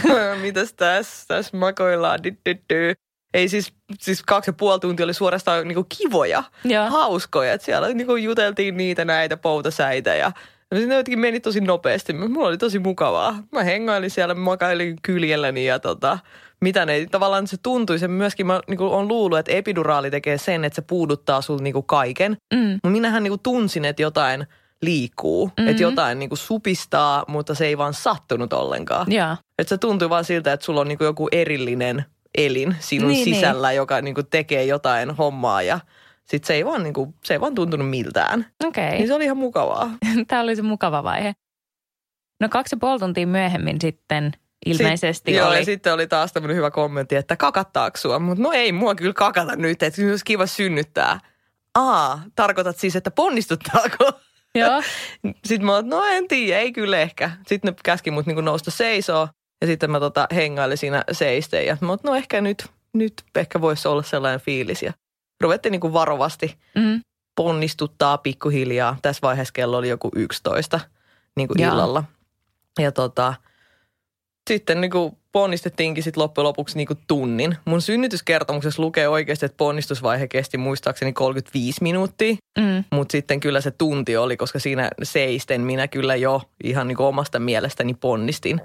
[0.42, 1.24] mitäs tässä?
[1.28, 2.20] Tässä makoillaan.
[3.34, 6.90] Ei siis, siis kaksi ja puoli tuntia oli suorastaan niinku kivoja, ja.
[6.90, 7.52] hauskoja.
[7.52, 10.32] Että siellä niinku juteltiin niitä näitä poutasäitä ja
[10.80, 12.12] Sinne jotenkin meni tosi nopeasti.
[12.12, 13.38] Mulla oli tosi mukavaa.
[13.52, 16.18] Mä hengailin siellä, makailin kyljelläni ja tota,
[16.60, 17.98] mitä ne tavallaan se tuntui.
[17.98, 21.84] Se myöskin mä niin on luullut, että epiduraali tekee sen, että se puuduttaa sul niin
[21.86, 22.36] kaiken.
[22.54, 22.90] Mm.
[22.90, 24.46] Minähän niin tunsin, että jotain
[24.82, 25.46] liikkuu.
[25.46, 25.68] Mm-hmm.
[25.68, 29.12] Että jotain niin supistaa, mutta se ei vaan sattunut ollenkaan.
[29.12, 29.38] Yeah.
[29.58, 32.04] Että se tuntui vaan siltä, että sulla on niin joku erillinen
[32.38, 33.34] elin sinun niin, niin.
[33.34, 33.76] sisällä, niin.
[33.76, 35.80] joka niin tekee jotain hommaa ja–
[36.24, 38.46] sitten se ei vaan, niin kuin, se ei vaan tuntunut miltään.
[38.64, 38.86] Okei.
[38.86, 38.98] Okay.
[38.98, 39.90] Niin se oli ihan mukavaa.
[40.28, 41.34] Tämä oli se mukava vaihe.
[42.40, 44.32] No kaksi ja puoli tuntia myöhemmin sitten
[44.66, 45.54] ilmeisesti Sit, oli.
[45.54, 48.18] Joo, ja sitten oli taas tämmöinen hyvä kommentti, että kakattaako sua?
[48.18, 51.20] Mutta no ei mua kyllä kakata nyt, että olisi kiva synnyttää.
[51.74, 54.12] Aa, tarkoitat siis, että ponnistuttaako?
[54.58, 54.82] Joo.
[55.46, 57.30] sitten mä oon, no en tiedä, ei kyllä ehkä.
[57.46, 59.28] Sitten ne käski mut niinku nousta seisoo
[59.60, 63.60] ja sitten mä tota hengailin siinä seisteen ja mä oon, no ehkä nyt, nyt ehkä
[63.60, 64.82] voisi olla sellainen fiilis.
[64.82, 64.92] Ja
[65.44, 67.00] ruvettiin niin kuin varovasti mm.
[67.36, 68.96] ponnistuttaa pikkuhiljaa.
[69.02, 70.80] Tässä vaiheessa kello oli joku 11
[71.36, 72.04] niin kuin illalla.
[72.78, 73.34] Ja tota,
[74.50, 77.56] sitten niin kuin ponnistettiinkin sit loppujen lopuksi niin kuin tunnin.
[77.64, 82.34] Mun synnytyskertomuksessa lukee oikeasti, että ponnistusvaihe kesti muistaakseni 35 minuuttia.
[82.58, 82.84] Mm.
[82.92, 87.06] Mutta sitten kyllä se tunti oli, koska siinä seisten minä kyllä jo ihan niin kuin
[87.06, 88.60] omasta mielestäni ponnistin.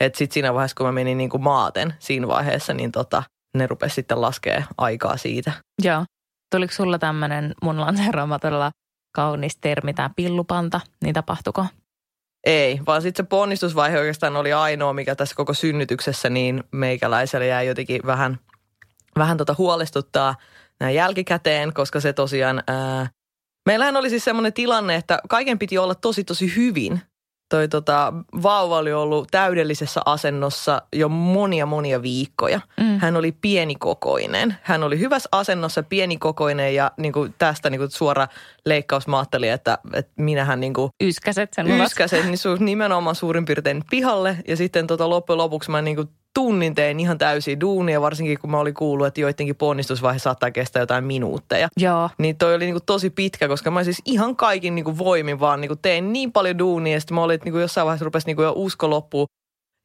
[0.00, 3.22] Että sitten siinä vaiheessa, kun mä menin niin kuin maaten siinä vaiheessa, niin tota,
[3.54, 5.52] ne rupesi sitten laskea aikaa siitä.
[5.82, 6.04] Joo.
[6.54, 8.70] Tuliko sulla tämmöinen mun lanseeraama todella
[9.14, 11.66] kaunis termi, tämä pillupanta, niin tapahtuko?
[12.46, 17.66] Ei, vaan sitten se ponnistusvaihe oikeastaan oli ainoa, mikä tässä koko synnytyksessä niin meikäläiselle jäi
[17.66, 18.38] jotenkin vähän,
[19.18, 20.34] vähän tota huolestuttaa
[20.80, 23.10] näin jälkikäteen, koska se tosiaan, ää,
[23.66, 27.00] meillähän oli siis semmoinen tilanne, että kaiken piti olla tosi tosi hyvin–
[27.54, 28.12] toi tota,
[28.42, 32.60] vauva oli ollut täydellisessä asennossa jo monia monia viikkoja.
[32.80, 32.98] Mm.
[32.98, 34.56] Hän oli pienikokoinen.
[34.62, 38.28] Hän oli hyvässä asennossa, pienikokoinen ja niin kuin tästä niin kuin suora
[38.66, 43.44] leikkaus mä ajattelin, että, että minähän niin kuin yskäset sen Yskäset, niin su, nimenomaan suurin
[43.44, 44.36] piirtein pihalle.
[44.48, 48.50] Ja sitten tota, loppujen lopuksi mä niin kuin tunnin tein ihan täysin duunia, varsinkin kun
[48.50, 51.68] mä olin kuullut, että joidenkin ponnistusvaihe saattaa kestää jotain minuutteja.
[51.76, 52.10] Joo.
[52.18, 55.76] Niin toi oli niinku tosi pitkä, koska mä siis ihan kaikin niinku voimin vaan niinku
[55.76, 58.90] tein niin paljon duunia, sitten mä olin, että niinku jossain vaiheessa rupesi niinku jo usko
[58.90, 59.26] loppuun.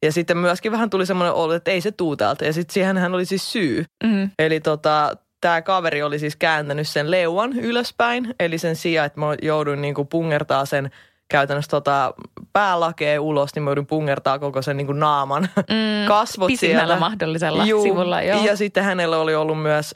[0.04, 2.44] Ja sitten myöskin vähän tuli semmoinen olo, että ei se tuu täältä.
[2.44, 3.84] Ja sitten siihen hän oli siis syy.
[4.04, 4.30] Mm.
[4.38, 8.34] Eli tota, tämä kaveri oli siis kääntänyt sen leuan ylöspäin.
[8.40, 10.90] Eli sen sijaan, että mä jouduin niinku pungertaa sen
[11.30, 12.14] käytännössä tota
[12.52, 16.06] päälakea ulos, niin mä joudun pungertaa koko sen niinku naaman Mm.
[16.08, 17.00] kasvot Pisimmällä siellä.
[17.00, 17.82] mahdollisella Juu.
[17.82, 18.44] sivulla, joo.
[18.44, 19.94] Ja sitten hänellä oli ollut myös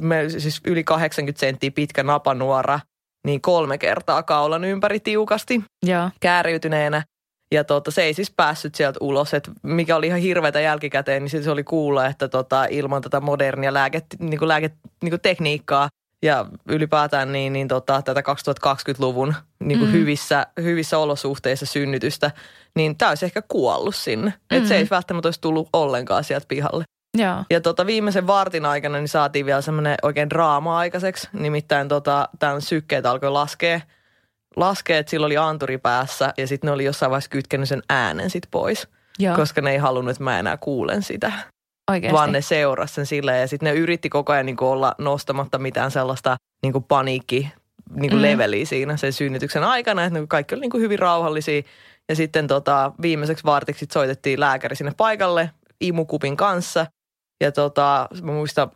[0.00, 2.80] me, siis yli 80 senttiä pitkä napanuora,
[3.26, 6.10] niin kolme kertaa kaulan ympäri tiukasti Joo.
[6.20, 7.02] kääriytyneenä.
[7.54, 11.30] Ja tota, se ei siis päässyt sieltä ulos, että mikä oli ihan hirveätä jälkikäteen, niin
[11.30, 14.48] sit se oli kuulla, että tota, ilman tätä modernia lääke, niin kuin
[15.02, 15.88] niin kuin tekniikkaa
[16.22, 19.92] ja ylipäätään niin, niin tota, tätä 2020-luvun niin kuin Mm.
[19.96, 22.30] hyvissä, hyvissä olosuhteissa synnytystä,
[22.76, 24.30] niin tämä olisi ehkä kuollut sinne.
[24.30, 24.56] Mm.
[24.56, 26.84] Että se ei välttämättä olisi tullut ollenkaan sieltä pihalle.
[27.18, 27.44] Joo.
[27.50, 31.28] Ja tota, viimeisen vartin aikana niin saatiin vielä semmoinen oikein draama aikaiseksi.
[31.32, 33.80] Nimittäin tota, tämän sykkeet alkoi laskea.
[34.56, 38.30] Laskee, että sillä oli anturi päässä ja sitten ne oli jossain vaiheessa kytkenyt sen äänen
[38.30, 38.88] sit pois.
[39.18, 39.36] Joo.
[39.36, 41.32] Koska ne ei halunnut, että mä enää kuulen sitä.
[41.90, 42.14] Oikeasti.
[42.16, 45.90] Vaan ne seurasi sen silleen ja sitten ne yritti koko ajan niin olla nostamatta mitään
[45.90, 47.48] sellaista niin paniikki
[47.94, 48.16] niin Mm.
[48.16, 48.22] mm.
[48.22, 50.04] leveliä siinä sen synnytyksen aikana.
[50.04, 51.62] Että niin kaikki oli niin hyvin rauhallisia.
[52.08, 56.86] Ja sitten tota, viimeiseksi vartiksi soitettiin lääkäri sinne paikalle imukupin kanssa.
[57.40, 58.70] Ja tota, mä muistan,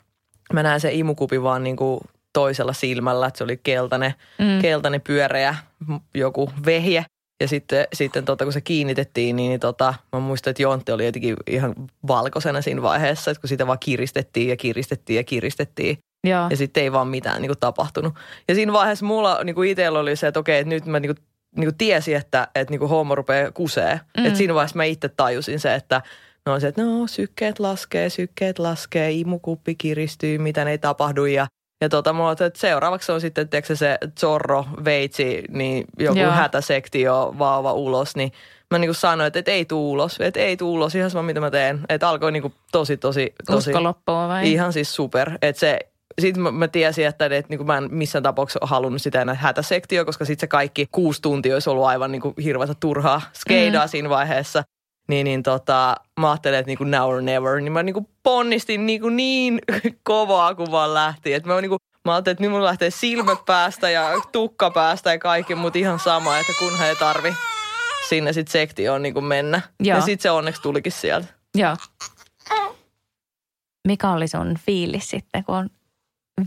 [0.53, 2.01] mä näen sen imukupin vaan niin kuin
[2.33, 4.62] toisella silmällä, että se oli keltainen, Mm.
[4.62, 5.57] keltainen pyöreä
[6.14, 7.05] joku vehje.
[7.40, 11.37] Ja sitten, sitten tota, kun se kiinnitettiin, niin tota, mä muistan, että Jontti oli jotenkin
[11.46, 11.75] ihan
[12.07, 15.99] valkoisena siinä vaiheessa, että kun sitä vaan kiristettiin ja kiristettiin ja kiristettiin.
[16.27, 16.46] Joo.
[16.51, 18.14] Ja sitten ei vaan mitään niin kuin, tapahtunut.
[18.49, 21.14] Ja siinä vaiheessa mulla niin kuin itsellä oli se, että okei, että nyt mä niin
[21.14, 21.25] kuin,
[21.57, 24.01] niin kuin tiesin, että, että niin kuin homma rupeaa kusee.
[24.18, 24.27] Mm.
[24.27, 26.03] Että siinä vaiheessa mä itse tajusin se, että
[26.46, 31.46] no se, että no sykkeet laskee, sykkeet laskee, imukuppi kiristyy, mitä ei tapahdu ja
[31.81, 36.31] ja tota, mulla on, että seuraavaksi on sitten tiedätkö, se zorro, veitsi, niin joku Joo.
[36.31, 38.33] Hätäsektio, vauva ulos, niin
[38.71, 41.23] mä niin kuin sanoin, että, että ei tuu ulos, että ei tuu ulos, ihan sama
[41.23, 41.81] mitä mä teen.
[41.89, 44.53] Että alkoi niin kuin tosi, tosi, tosi, Usko loppuu vai?
[44.53, 45.31] Ihan siis super.
[45.43, 45.79] Että se,
[46.21, 49.35] sitten mä, mä tiesin, että, että niin kuin mä en missään tapauksessa halunnut sitä enää
[49.35, 53.87] hätäsektio, koska sitten se kaikki kuusi tuntia olisi ollut aivan niin kuin hirveätä turhaa skeidaa
[53.87, 53.91] mm.
[53.91, 54.65] siinä vaiheessa.
[55.09, 58.09] Niin, niin tota, mä ajattelin, että niin kuin now or never, niin mä niin kuin
[58.23, 59.61] ponnistin niin, kuin niin
[60.03, 61.35] kovaa, kun vaan lähti.
[61.35, 65.12] Että mä, niin kuin, mä ajattelin, että nyt mun lähtee silmät päästä ja tukka päästä
[65.12, 67.35] ja kaikki, mutta ihan sama, että kunhan ei tarvi
[68.09, 69.61] sinne sitten sektioon niin kuin mennä.
[69.81, 69.99] Joo.
[69.99, 71.27] Ja sitten se onneksi tulikin sieltä.
[71.55, 71.77] Joo.
[73.88, 75.71] Mikä oli sun fiilis sitten, kun on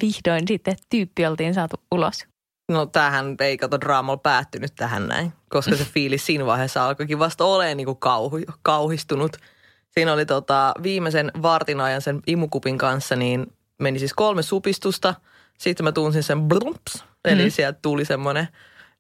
[0.02, 2.28] vihdoin sitten tyyppi oltiin saatu ulos?
[2.69, 7.45] No tämähän ei kato draamalla päättynyt tähän näin, koska se fiilis siinä vaiheessa alkoikin vasta
[7.45, 9.38] olemaan niin kuin kauhu, kauhistunut.
[9.91, 15.15] Siinä oli tota, viimeisen vartin ajan sen imukupin kanssa, niin meni siis kolme supistusta.
[15.58, 17.49] Sitten mä tunsin sen blumps, eli Mm.
[17.51, 18.47] sieltä tuli semmoinen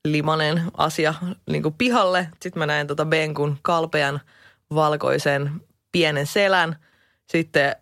[0.05, 1.13] limanen asia
[1.49, 2.29] niin kuin pihalle.
[2.41, 4.19] Sitten mä näin tota Benkun kalpean
[4.75, 5.51] valkoisen
[5.91, 6.75] pienen selän.
[7.31, 7.75] Sitten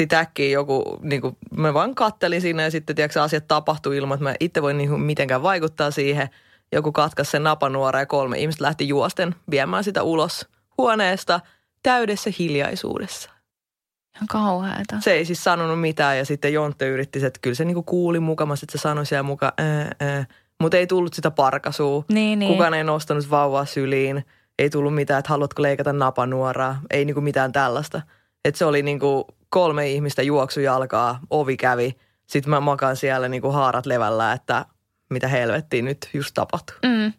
[0.00, 4.14] sitten äkkiä joku, niin kuin, mä vaan kattelin siinä ja sitten tiedätkö, asiat tapahtui ilman,
[4.14, 6.28] että mä itse voin niin kuin mitenkään vaikuttaa siihen.
[6.72, 11.40] Joku katkaisi sen napanuora ja kolme ihmistä lähti juosten viemään sitä ulos huoneesta
[11.82, 13.30] täydessä hiljaisuudessa.
[14.16, 14.96] Ihan kauheeta.
[15.00, 18.20] Se ei siis sanonut mitään ja sitten Jontte yritti, että kyllä se niin kuin kuuli
[18.20, 19.52] mukamassa, että se sanoi siellä mukaan,
[20.60, 22.04] mutta ei tullut sitä parkasua.
[22.12, 22.52] Niin, niin.
[22.52, 24.26] Kukaan ei nostanut vauvaa syliin.
[24.58, 26.80] Ei tullut mitään, että haluatko leikata napanuoraa.
[26.90, 28.02] Ei niinku mitään tällaista.
[28.44, 31.96] Et se oli niinku kolme ihmistä juoksujalkaa, ovi kävi.
[32.26, 34.64] Sitten mä makaan siellä niinku haarat levällä, että
[35.10, 36.76] mitä helvettiä nyt just tapahtui.
[36.86, 37.12] Mm.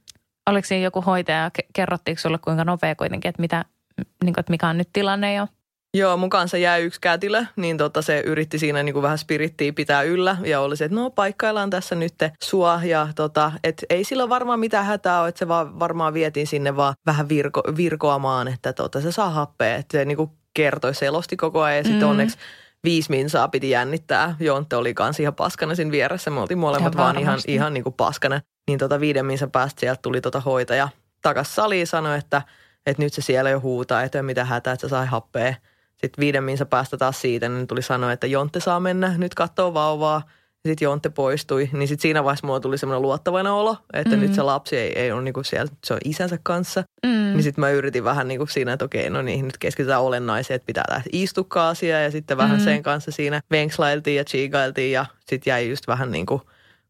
[0.50, 3.66] Oliko siinä joku hoitaja, ke- kerrottiinko sulle kuinka nopea kuitenkin, että, mitä,
[3.98, 5.48] niin kuin, että mikä on nyt tilanne jo?
[5.94, 10.02] Joo, mun kanssa jäi yksi kätilö, niin tota se yritti siinä niinku vähän spirittiä pitää
[10.02, 12.14] yllä ja oli se, että no paikkaillaan tässä nyt
[12.44, 16.48] sua ja tota, et ei sillä varmaan mitään hätää ole, että se vaan varmaan vietiin
[16.48, 21.38] sinne vaan vähän virko, virkoamaan, että tota, se saa happea, että se niinku kertoi selosti
[21.38, 22.10] koko ajan ja sitten Mm.
[22.10, 22.38] onneksi
[22.84, 24.36] viisi minsaa piti jännittää.
[24.40, 26.32] Jontte oli kans ihan paskana siinä vieressä.
[26.32, 28.42] Me oltiin molemmat Ihan vaan ihan, ihan niinku paskana.
[28.68, 30.90] Niin tota viiden minsan päästä sieltä tuli tota hoitaja
[31.22, 32.42] takas saliin sanoi, että,
[32.86, 35.54] että nyt se siellä jo huutaa, että ei mitään hätää, että se sai happea.
[35.92, 39.74] Sitten viiden minsa päästä taas siitä, niin tuli sanoa, että Jontte saa mennä, nyt katsoo
[39.74, 40.22] vauvaa.
[40.68, 44.22] Sitten Jontte poistui, niin sitten siinä vaiheessa mulla tuli semmoinen luottavainen olo, että Mm.
[44.22, 46.84] nyt se lapsi ei, ei ole niinku siellä, se on isänsä kanssa.
[47.06, 47.10] Mm.
[47.12, 50.56] Niin sitten mä yritin vähän niin kuin siinä, että okei, no niin, nyt keskitytään olennaiseen,
[50.56, 52.64] että pitää lähteä istukkaa asiaa ja sitten vähän Mm.
[52.64, 56.42] sen kanssa siinä venkslailtiin ja chiigailtiin ja sitten jäi just vähän niin kuin,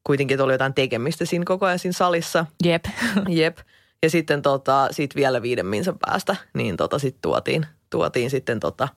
[0.04, 2.46] kuitenkin, että oli jotain tekemistä siinä koko ajan siinä salissa.
[2.64, 2.86] Jep.
[3.30, 3.58] Jep.
[4.04, 8.88] Ja sitten tota, sit vielä viiden minsan päästä, niin tota sit tuotiin, tuotiin sitten tota,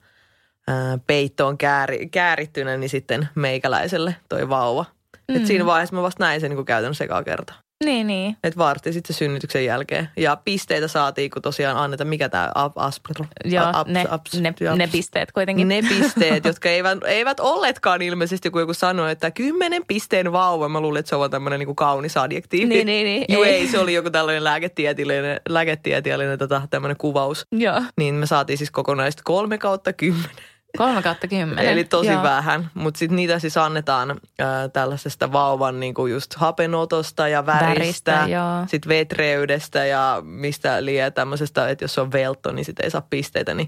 [0.67, 4.85] ää, peittoon kääri, käärittynä, niin sitten meikäläiselle toi vauva.
[5.31, 5.35] Mm.
[5.35, 7.65] Et siinä vaiheessa mä vasta näin sen niin käytännössä ekaa kertaa.
[7.83, 8.37] Niin, niin.
[8.43, 10.09] Että vartti sitten se synnytyksen jälkeen.
[10.17, 13.25] Ja pisteitä saatiin, kun tosiaan annetaan, mikä tämä aspro?
[13.45, 15.67] Joo, aps, ne, aps, ne, ne, pisteet kuitenkin.
[15.67, 20.69] Ne pisteet, jotka eivät, eivät olleetkaan ilmeisesti, kun joku sanoi, että kymmenen pisteen vauva.
[20.69, 22.65] Mä luulin, että se on tämmöinen niin kaunis adjektiivi.
[22.65, 23.25] Niin, niin, niin.
[23.29, 23.67] Joo, ei.
[23.67, 27.47] se oli joku tällainen lääketieteellinen, lääketieteellinen tota, tämmöinen kuvaus.
[27.51, 27.81] Joo.
[27.97, 30.54] Niin me saatiin siis kokonaisesti kolme kautta kymmenen.
[30.77, 31.65] Kolme kautta kymmenen.
[31.65, 32.23] Eli tosi Joo.
[32.23, 38.65] vähän, mutta sitten niitä siis annetaan äh, tällaisesta vauvan niinku just hapenotosta ja väristä, väristä
[38.67, 43.53] sitten vetreydestä ja mistä liian tämmöisestä, että jos on veltto, niin sitten ei saa pisteitä.
[43.53, 43.67] Niin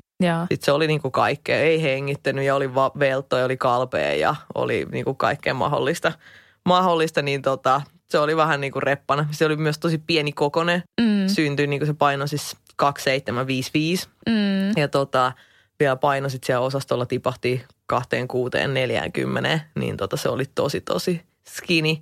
[0.49, 4.35] sitten se oli niinku kaikkea, ei hengittänyt ja oli va- veltto ja oli kalpea ja
[4.55, 6.11] oli niinku kaikkea mahdollista.
[6.65, 9.27] mahdollista niin tota, se oli vähän niinku reppana.
[9.31, 10.83] Se oli myös tosi pieni kokone.
[11.01, 11.27] Mm.
[11.27, 14.07] Syntyi, niinku se paino siis 2755.
[14.29, 14.81] Mm.
[14.81, 15.31] Ja tota,
[15.79, 21.21] vielä paino sitten siellä osastolla tipahti kahteen kuuteen neljäänkymmeneen, niin tota se oli tosi tosi
[21.49, 21.95] skinny.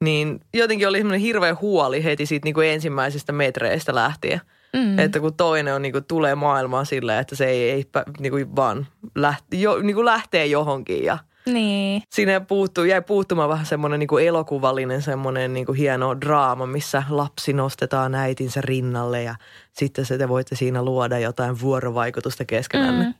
[0.00, 4.40] Niin jotenkin oli semmoinen hirveä huoli heti siitä niin kuin ensimmäisistä metreistä lähtien.
[4.72, 4.98] Mm.
[4.98, 7.84] Että kun toinen on, niin kuin, tulee maailmaan silleen, että se ei, ei
[8.18, 12.02] niin kuin vaan lähtee, jo, niin kuin lähtee johonkin ja– niin.
[12.10, 17.02] Siinä puuttuu, jäi puuttumaan vähän semmoinen niin kuin elokuvallinen semmoinen niin kuin hieno draama, missä
[17.08, 19.34] lapsi nostetaan äitinsä rinnalle ja
[19.72, 22.94] sitten se te voitte siinä luoda jotain vuorovaikutusta keskenään.
[22.94, 23.14] Mm.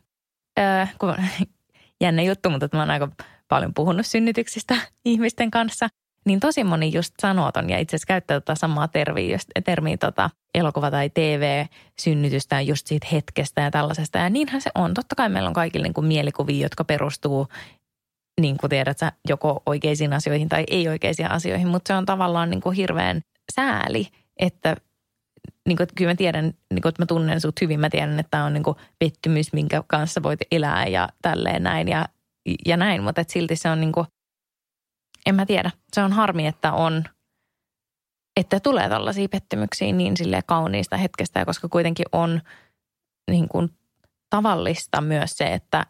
[0.59, 1.15] Öö, kun,
[2.05, 3.09] jännä juttu, mutta mä oon aika
[3.49, 5.89] paljon puhunut synnytyksistä ihmisten kanssa.
[6.25, 10.31] Niin tosi moni just sanoo ton ja itse asiassa käyttää tota samaa termiä, termiä tota,
[10.59, 14.19] elokuva- tai TV-synnytystä just siitä hetkestä ja tällaisesta.
[14.19, 14.95] Ja niinhän se on.
[14.95, 17.47] Totta kai meillä on kaikille niin kuin mielikuvia, jotka perustuu
[18.40, 22.51] niin kuin tiedät sä, joko oikeisiin asioihin tai ei oikeisiin asioihin, mutta se on tavallaan
[22.51, 23.20] niin kuin hirveän
[23.55, 24.09] sääli,
[24.40, 24.77] että
[25.68, 28.31] niin kuin, kyllä mä tiedän, niin kuin, että mä tunnen sut hyvin, mä tiedän, että
[28.31, 32.07] tämä on niin kuin pettymys, minkä kanssa voit elää ja tälleen näin ja,
[32.66, 34.07] ja näin, mutta että silti se on niin kuin,
[35.27, 37.05] en mä tiedä, se on harmi, että on,
[38.37, 42.40] että tulee tällaisia pettymyksiä niin sille kauniista hetkestä, koska kuitenkin on
[43.31, 43.70] niin kuin
[44.31, 45.87] tavallista myös se, että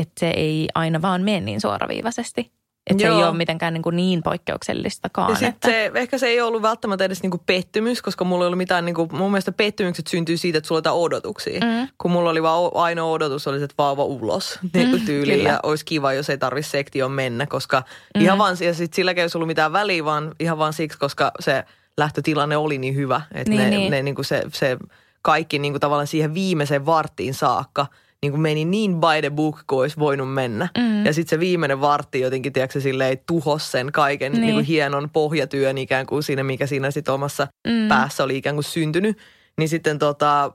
[0.00, 2.52] että se ei aina vaan mene niin suoraviivaisesti.
[2.90, 5.36] Että se ei ole mitenkään niin, kuin niin poikkeuksellistakaan.
[5.40, 5.68] Ja että...
[5.68, 8.84] se, ehkä se ei ollut välttämättä edes niin kuin pettymys, koska mulla ei ollut mitään,
[8.84, 11.60] niin kuin, mun mielestä pettymykset syntyy siitä, että sulla on jotain odotuksia.
[11.60, 11.88] Mm.
[11.98, 15.36] Kun mulla oli vaan ainoa odotus, oli se, että vauva ulos niin kuin tyyli.
[15.36, 17.82] Mm, ja olisi kiva, jos ei tarvitse sektioon mennä, koska
[18.14, 18.22] mm.
[18.22, 21.32] ihan vaan, ja sit silläkään ei olisi ollut mitään väliä, vaan ihan vaan siksi, koska
[21.40, 21.64] se
[21.96, 23.20] lähtötilanne oli niin hyvä.
[23.34, 23.90] Että niin, ne, niin.
[23.90, 24.76] ne niin kuin se, se
[25.22, 27.86] kaikki niin kuin tavallaan siihen viimeiseen varttiin saakka–
[28.22, 30.68] niin kuin meni niin by the book kuin olisi voinut mennä.
[30.78, 31.06] Mm.
[31.06, 34.42] Ja sitten se viimeinen vartti jotenkin, tiedätkö, silleen tuhos sen kaiken niin.
[34.42, 37.88] Niin kuin hienon pohjatyön ikään kuin siinä, mikä siinä sitten omassa mm.
[37.88, 39.18] päässä oli ikään kuin syntynyt.
[39.58, 40.52] Niin sitten tota,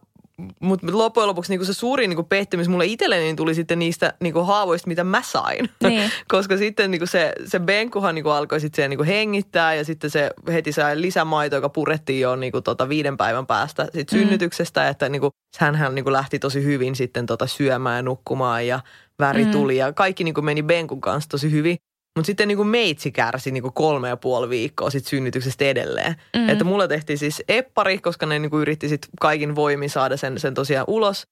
[0.60, 4.44] mutta loppujen lopuksi niinku se suurin niinku pettymys mulle itselleni niin tuli sitten niistä niinku
[4.44, 5.70] haavoista, mitä mä sain.
[5.84, 6.12] Niin.
[6.28, 10.72] Koska sitten niinku se, se Benkuhan niinku alkoi sitten niinku hengittää ja sitten se heti
[10.72, 14.18] sai lisämaito, joka purettiin jo niinku tota viiden päivän päästä sit mm.
[14.18, 14.90] synnytyksestä.
[14.90, 18.80] Että niinku, hänhän niinku lähti tosi hyvin sitten tota syömään ja nukkumaan ja
[19.20, 19.52] väri mm.
[19.52, 21.78] tuli ja kaikki niinku meni Benkun kanssa tosi hyvin.
[22.16, 26.16] Mutta sitten niin kuin meitsi kärsi niin kuin kolme ja puoli viikkoa sit synnytyksestä edelleen.
[26.36, 26.50] Mm.
[26.50, 30.40] Että mulle tehtiin siis eppari, koska ne niin kuin yritti sit kaikin voimin saada sen,
[30.40, 31.28] sen tosiaan ulos.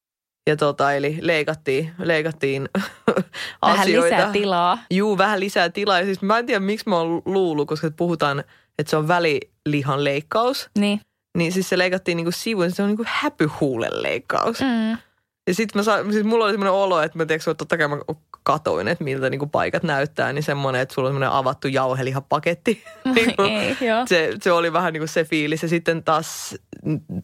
[0.50, 2.90] Ja tota, eli leikattiin, leikattiin vähän
[3.62, 4.10] asioita.
[4.10, 4.78] Vähän lisää tilaa.
[4.92, 6.00] Juu, vähän lisää tilaa.
[6.00, 8.40] Ja siis mä en tiedä, miksi mä oon luullut, koska puhutaan,
[8.80, 10.70] että se on välilihan leikkaus.
[10.80, 11.00] Niin.
[11.38, 14.62] Niin siis se leikattiin niinku sivuun, se on niinku häpyhuulen leikkaus.
[14.62, 14.98] Mm.
[15.48, 17.98] Ja sitten mä sa, siis mulla oli semmoinen olo, että mä tiedätkö, totta kai mä
[18.44, 22.84] katoin, että miltä niinku paikat näyttää, niin semmoinen, että sulla on semmoinen avattu jauhelihapaketti.
[23.16, 23.78] niinku, ei,
[24.08, 25.64] se, se, oli vähän niinku se fiilis.
[25.64, 26.56] Ja sitten taas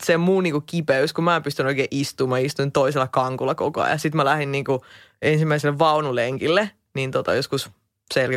[0.04, 3.82] se muu niinku kipeys, kun mä en pystynyt oikein istumaan, mä istuin toisella kankulla koko
[3.82, 4.00] ajan.
[4.00, 4.86] Sitten mä lähdin niinku
[5.22, 7.70] ensimmäiselle vaunulenkille, niin tota joskus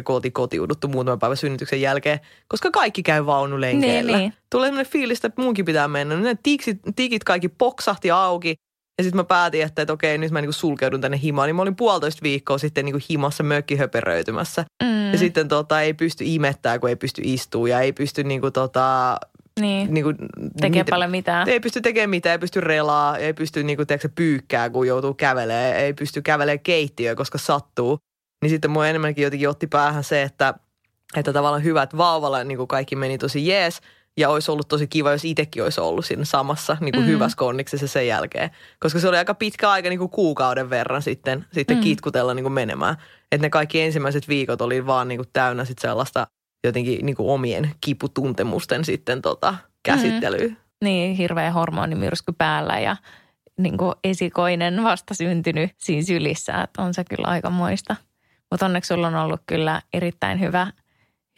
[0.09, 4.13] oltiin kotiuduttu muutaman päivän synnytyksen jälkeen, koska kaikki käy vaunulenkeillä.
[4.13, 4.35] Niin, niin.
[4.51, 6.17] Tulee sellainen fiilis, että muunkin pitää mennä.
[6.17, 8.55] Ne tiksit, tikit kaikki poksahti auki.
[8.99, 11.47] Ja sitten mä päätin, että, että okei, nyt mä niinku sulkeudun tänne himaan.
[11.47, 14.65] Niin mä olin puolitoista viikkoa sitten niinku himassa mökkihöperöitymässä.
[14.83, 15.13] Mm.
[15.13, 19.17] Ja sitten tota, ei pysty imettää, kun ei pysty istuu ja ei pysty niinku tota,
[19.61, 19.95] niin.
[19.95, 20.13] Niinku,
[20.61, 21.49] tekee mit, paljon mitään.
[21.49, 25.77] Ei pysty tekemään mitään, ei pysty relaa, ei pysty niinku, tiedätkö, pyykkää, kun joutuu kävelemään,
[25.77, 27.99] ei pysty kävelemään keittiöön, koska sattuu.
[28.43, 30.55] Niin sitten mua enemmänkin jotenkin otti päähän se, että,
[31.17, 33.81] että tavallaan hyvät vauvalla niin kuin kaikki meni tosi jees–
[34.19, 37.09] ja olisi ollut tosi kiva, jos itsekin olisi ollut siinä samassa niin kuin mm.
[37.09, 38.51] hyvässä konniksessa sen jälkeen.
[38.81, 41.83] Koska se oli aika pitkä aika niin kuin kuukauden verran sitten, sitten mm.
[41.83, 42.97] kitkutella niin kuin menemään.
[43.33, 46.27] Että ne kaikki ensimmäiset viikot oli vaan niin kuin täynnä sitten sellaista
[46.65, 50.49] jotenkin niin kuin omien kiputuntemusten sitten tota, käsittelyä.
[50.49, 50.57] Mm.
[50.85, 52.97] Niin, hirveä hormonimyrsky päällä ja
[53.59, 57.97] niin kuin esikoinen vastasyntynyt siinä sylissä, että on se kyllä aika moista.
[58.51, 60.67] Mutta onneksi sulla on ollut kyllä erittäin hyvä,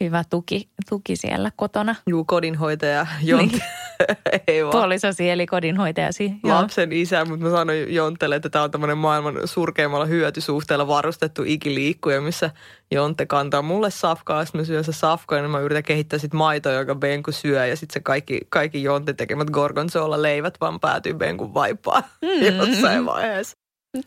[0.03, 1.95] hyvä tuki, tuki siellä kotona.
[2.07, 3.57] Juu, kodinhoitaja Jontti.
[3.57, 3.65] Niin.
[4.47, 4.71] Ei vaan.
[4.71, 6.33] Puolisosi eli kodinhoitajasi.
[6.43, 7.01] Lapsen joo.
[7.01, 12.51] isä, mutta mä sanoin Jonttelle, että tämä on tämmöinen maailman surkeimmalla hyötysuhteella varustettu ikiliikkuja, missä
[12.91, 16.71] Jontte kantaa mulle safkaa, sitten mä syön se safkaa, niin mä yritän kehittää sit maitoa,
[16.71, 21.53] joka Benku syö, ja sitten se kaikki, kaikki Jontte tekemät gorgonzola leivät vaan päätyy Benkun
[21.53, 22.45] vaipaan mm.
[22.57, 23.57] jossain vaiheessa.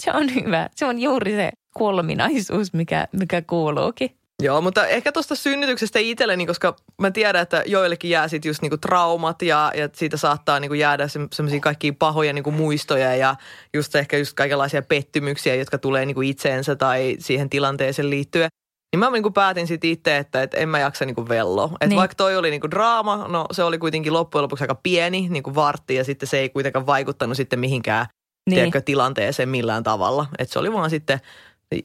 [0.00, 0.68] Se on hyvä.
[0.76, 4.17] Se on juuri se kolminaisuus, mikä, mikä kuuluukin.
[4.42, 8.76] Joo, mutta ehkä tuosta synnytyksestä itselleni, koska mä tiedän, että joillekin jää sitten just niinku
[8.78, 13.36] traumat ja, ja siitä saattaa niinku jäädä se, semmoisia kaikkia pahoja niinku muistoja ja
[13.74, 18.48] just ehkä just kaikenlaisia pettymyksiä, jotka tulee niinku itseensä tai siihen tilanteeseen liittyen.
[18.92, 21.64] Niin mä niinku päätin sitten itse, että et en mä jaksa niinku vello.
[21.64, 21.96] Että niin.
[21.96, 25.94] vaikka toi oli niinku draama, no se oli kuitenkin loppujen lopuksi aika pieni, niinku vartti
[25.94, 28.06] ja sitten se ei kuitenkaan vaikuttanut sitten mihinkään
[28.48, 28.54] niin.
[28.54, 30.26] tiedätkö, tilanteeseen millään tavalla.
[30.38, 31.20] Että se oli vaan sitten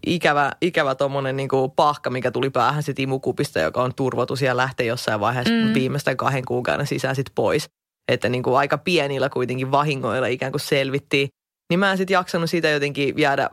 [0.08, 4.86] ikävä, ikävä tuommoinen niin pahka, mikä tuli päähän sit imukupista, joka on turvotus ja lähtee
[4.86, 5.74] jossain vaiheessa mm.
[5.74, 7.70] viimeisten kahden kuukauden sisään sit pois.
[8.12, 11.30] Että niin kuin aika pienillä kuitenkin vahingoilla ikään kuin selvittiin.
[11.70, 13.50] Niin mä en sitten jaksanut siitä jotenkin jäädä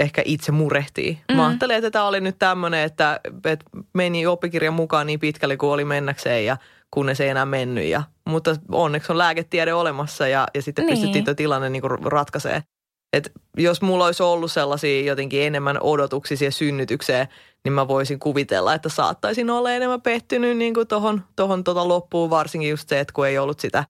[0.00, 1.18] ehkä itse murehtii.
[1.28, 1.36] Mm.
[1.36, 3.64] Mä ajattelin, että tämä oli nyt tämmöinen, että, että
[3.94, 6.56] meni oppikirjan mukaan niin pitkälle kuin oli mennäkseen ja
[6.90, 7.84] kunnes ei enää mennyt.
[7.84, 10.92] Ja, mutta onneksi on lääketiede olemassa ja, ja sitten niin.
[10.92, 12.62] pystyttiin tuo tilanne niin ratkaisemaan.
[13.14, 17.28] Et jos mulla olisi ollut sellaisia jotenkin enemmän odotuksia siihen synnytykseen,
[17.64, 22.30] niin mä voisin kuvitella, että saattaisin olla enemmän pettynyt niin kuin tohon, tohon tota loppuun.
[22.30, 23.84] Varsinkin just se, että kun ei ollut sitä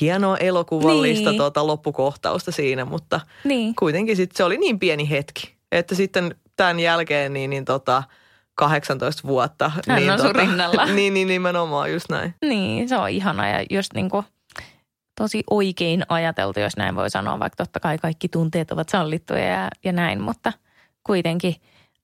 [0.00, 1.38] hienoa elokuvallista niin.
[1.38, 3.74] tota loppukohtausta siinä, mutta niin.
[3.74, 8.02] kuitenkin sit se oli niin pieni hetki, että sitten tämän jälkeen niin, niin tota,
[8.54, 9.70] 18 vuotta.
[9.88, 10.86] Hän niin, on tota, rinnalla.
[10.94, 12.34] niin, niin, nimenomaan just näin.
[12.42, 14.26] Niin, se on ihana ja just niin kuin
[15.14, 19.68] tosi oikein ajateltu, jos näin voi sanoa, vaikka totta kai kaikki tunteet ovat sallittuja ja,
[19.84, 20.52] ja näin, mutta
[21.02, 21.54] kuitenkin.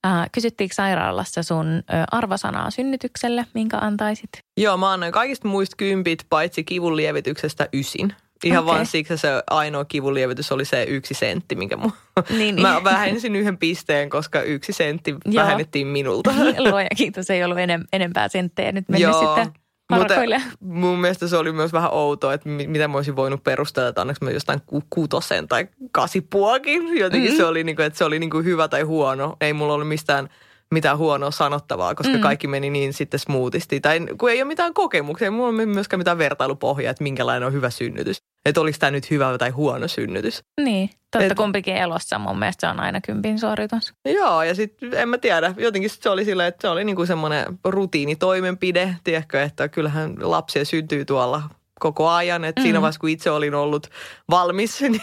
[0.05, 1.81] Äh, kysyttiinkö sairaalassa sun ö,
[2.11, 4.29] arvosanaa synnytykselle, minkä antaisit?
[4.57, 8.15] Joo, mä annoin kaikista muista kympit, paitsi kivun lievityksestä ysin.
[8.43, 8.73] Ihan okay.
[8.73, 11.91] vaan siksi se ainoa kivunlievitys oli se yksi sentti, minkä mu...
[12.29, 12.61] niin, niin.
[12.67, 15.43] mä vähensin yhden pisteen, koska yksi sentti Joo.
[15.43, 16.33] vähennettiin minulta.
[16.69, 19.35] Luoja kiitos, ei ollut enem, enempää senttejä nyt mennyt Joo.
[19.35, 19.60] sitten
[19.99, 20.13] mutta
[20.59, 24.23] mun mielestä se oli myös vähän outoa, että mitä mä olisin voinut perustella, että onneksi
[24.23, 26.97] mä jostain kutosen tai kasipuakin.
[26.97, 27.37] Jotenkin mm.
[27.37, 29.35] se oli, niin kuin, että se oli niin kuin hyvä tai huono.
[29.41, 30.29] Ei mulla ollut mistään
[30.71, 32.21] mitään huonoa sanottavaa, koska mm.
[32.21, 33.79] kaikki meni niin sitten smoothisti.
[33.79, 37.53] Tai kun ei ole mitään kokemuksia, ei mulla ole myöskään mitään vertailupohjaa, että minkälainen on
[37.53, 38.23] hyvä synnytys.
[38.45, 40.43] Että oliko tämä nyt hyvä tai huono synnytys.
[40.61, 43.93] Niin, totta Et, kumpikin elossa mun mielestä se on aina kympin suoritus.
[44.05, 47.45] Joo, ja sitten en mä tiedä, jotenkin se oli silleen, että se oli niinku semmoinen
[47.63, 51.41] rutiinitoimenpide, tiedätkö, että kyllähän lapsia syntyy tuolla
[51.79, 52.43] koko ajan.
[52.43, 52.63] Että mm.
[52.63, 53.87] siinä vaiheessa, kun itse olin ollut
[54.29, 55.01] valmis, niin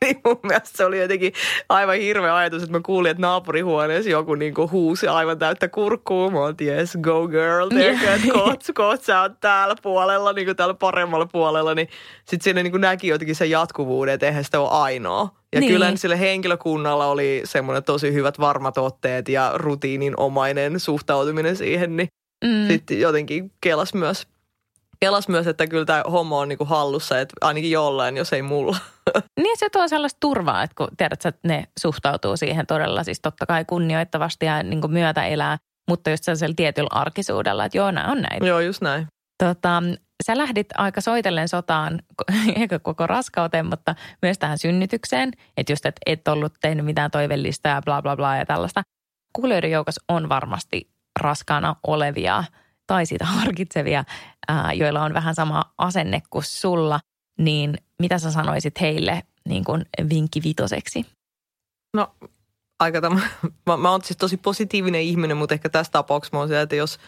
[0.04, 1.32] niin mun mielestä se oli jotenkin
[1.68, 6.30] aivan hirveä ajatus, että mä kuulin, että naapurihuoneessa joku niinku huusi aivan täyttä kurkkuu.
[6.30, 10.56] Mä oon, yes, go girl, tiedätkö, että koht, koht, sä oot täällä puolella, niin kuin
[10.56, 11.74] täällä paremmalla puolella.
[11.74, 11.88] Niin
[12.18, 15.28] sitten siinä niinku näki jotenkin sen jatkuvuuden, että eihän sitä ole ainoa.
[15.52, 15.72] Ja niin.
[15.72, 22.08] kyllä sille henkilökunnalla oli semmoinen tosi hyvät varmat otteet ja rutiininomainen suhtautuminen siihen, niin
[22.44, 22.68] mm.
[22.68, 24.26] sitten jotenkin kelas myös
[25.00, 28.76] kelas myös, että kyllä tämä homma on niinku hallussa, että ainakin jollain, jos ei mulla.
[29.42, 33.46] Niin se tuo sellaista turvaa, että kun tiedät, että ne suhtautuu siihen todella siis totta
[33.46, 35.58] kai kunnioittavasti ja niin kuin myötä elää,
[35.90, 38.46] mutta just sellaisella tietyllä arkisuudella, että joo, nämä on näin.
[38.46, 39.06] Joo, just näin.
[39.44, 39.82] Tota,
[40.26, 42.02] sä lähdit aika soitellen sotaan,
[42.60, 45.30] eikä koko raskauteen, mutta myös tähän synnytykseen.
[45.56, 48.82] Että just, että et ollut tehnyt mitään toivellista ja bla bla bla ja tällaista.
[49.32, 50.90] Kuulijoiden joukossa on varmasti
[51.20, 52.44] raskaana olevia
[52.90, 54.04] tai sitä harkitsevia,
[54.48, 57.00] ää, joilla on vähän sama asenne kuin sulla,
[57.38, 61.06] niin mitä sä sanoisit heille niin kuin vinkki vitoseksi?
[61.94, 62.14] No
[62.80, 63.20] aika tämä,
[63.66, 66.76] mä, mä oon siis tosi positiivinen ihminen, mutta ehkä tässä tapauksessa mä oon siellä, että
[66.76, 66.98] jos,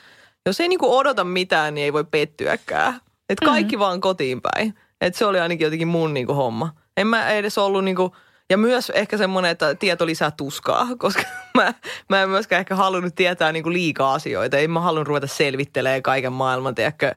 [0.47, 3.01] jos ei niinku odota mitään, niin ei voi pettyäkään.
[3.28, 3.85] Että kaikki mm-hmm.
[3.85, 4.74] vaan kotiin päin.
[5.01, 6.74] Että se oli ainakin jotenkin mun niinku homma.
[6.97, 8.16] En mä edes ollut niinku,
[8.53, 11.23] ja myös ehkä semmoinen, että tieto lisää tuskaa, koska
[11.55, 11.75] mä,
[12.09, 14.57] mä en myöskään ehkä halunnut tietää niinku liikaa asioita.
[14.57, 17.13] Ei mä halunnut ruveta selvittelemään kaiken maailman, tiedätkö,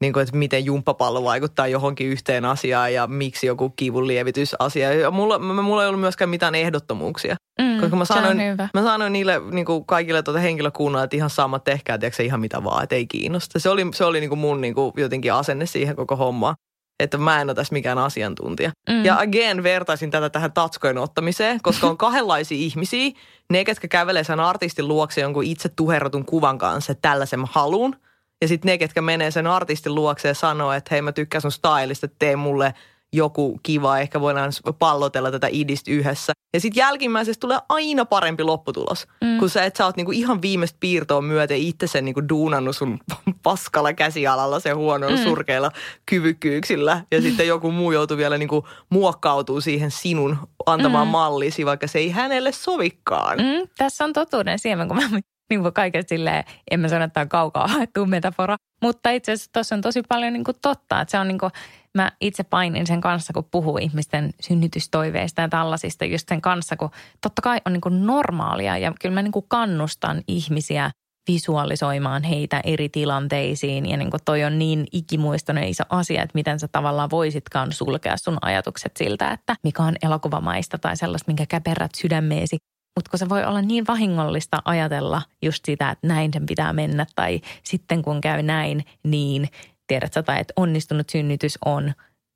[0.00, 4.92] niin kuin, että miten jumppapallo vaikuttaa johonkin yhteen asiaan ja miksi joku kivun lievitysasia.
[4.92, 7.36] Ja mulla, mulla ei ollut myöskään mitään ehdottomuuksia.
[7.60, 8.38] Mm, koska mä sanoin,
[8.74, 12.64] mä sanoin niille niin kuin kaikille tuota henkilökunnalle, että ihan sama, tehkää tiedätkö, ihan mitä
[12.64, 13.58] vaan, että ei kiinnosta.
[13.58, 16.54] Se oli, se oli niin kuin mun niin kuin jotenkin asenne siihen koko hommaan
[17.02, 18.70] että mä en ole tässä mikään asiantuntija.
[18.88, 19.04] Mm.
[19.04, 23.10] Ja again vertaisin tätä tähän tatskojen ottamiseen, koska on kahdenlaisia ihmisiä.
[23.50, 27.96] Ne, ketkä kävelee sen artistin luokse jonkun itse tuherratun kuvan kanssa, että tällaisen mä haluun.
[28.42, 31.52] Ja sitten ne, ketkä menee sen artistin luokse ja sanoo, että hei mä tykkään sun
[31.52, 32.74] stylista, tee mulle
[33.12, 36.32] joku kiva, ehkä voidaan pallotella tätä idistä yhdessä.
[36.54, 39.38] Ja sitten jälkimmäisestä tulee aina parempi lopputulos, mm.
[39.38, 42.98] kun sä et sä oot niinku ihan viimeistä piirtoa myöten itse sen niinku duunannut sun
[43.42, 45.22] paskalla käsialalla se huonoilla mm.
[45.22, 45.70] surkeilla
[46.06, 47.04] kyvykkyyksillä.
[47.12, 50.36] Ja sitten joku muu joutuu vielä niinku muokkautuu siihen sinun
[50.66, 51.12] antamaan mm.
[51.12, 53.38] mallisi, vaikka se ei hänelle sovikaan.
[53.38, 55.02] Mm, tässä on totuuden siemen, kun mä
[55.50, 58.56] niin kuin kaiken silleen, en mä sano, että on kaukaa haettu metafora.
[58.82, 61.00] Mutta itse asiassa tuossa on tosi paljon niin kuin totta.
[61.00, 61.52] Että se on niin kuin,
[61.94, 66.90] mä itse painin sen kanssa, kun puhuu ihmisten synnytystoiveista ja tällaisista just sen kanssa, kun
[67.20, 70.90] totta kai on niin kuin normaalia ja kyllä mä niin kuin kannustan ihmisiä
[71.28, 76.60] visualisoimaan heitä eri tilanteisiin ja niin kuin toi on niin ikimuistoinen iso asia, että miten
[76.60, 81.90] sä tavallaan voisitkaan sulkea sun ajatukset siltä, että mikä on elokuvamaista tai sellaista, minkä käperrät
[81.96, 82.56] sydämeesi
[82.96, 87.06] mutta kun se voi olla niin vahingollista ajatella just sitä, että näin sen pitää mennä
[87.14, 89.48] tai sitten kun käy näin, niin
[89.86, 91.92] tiedät tai että onnistunut synnytys on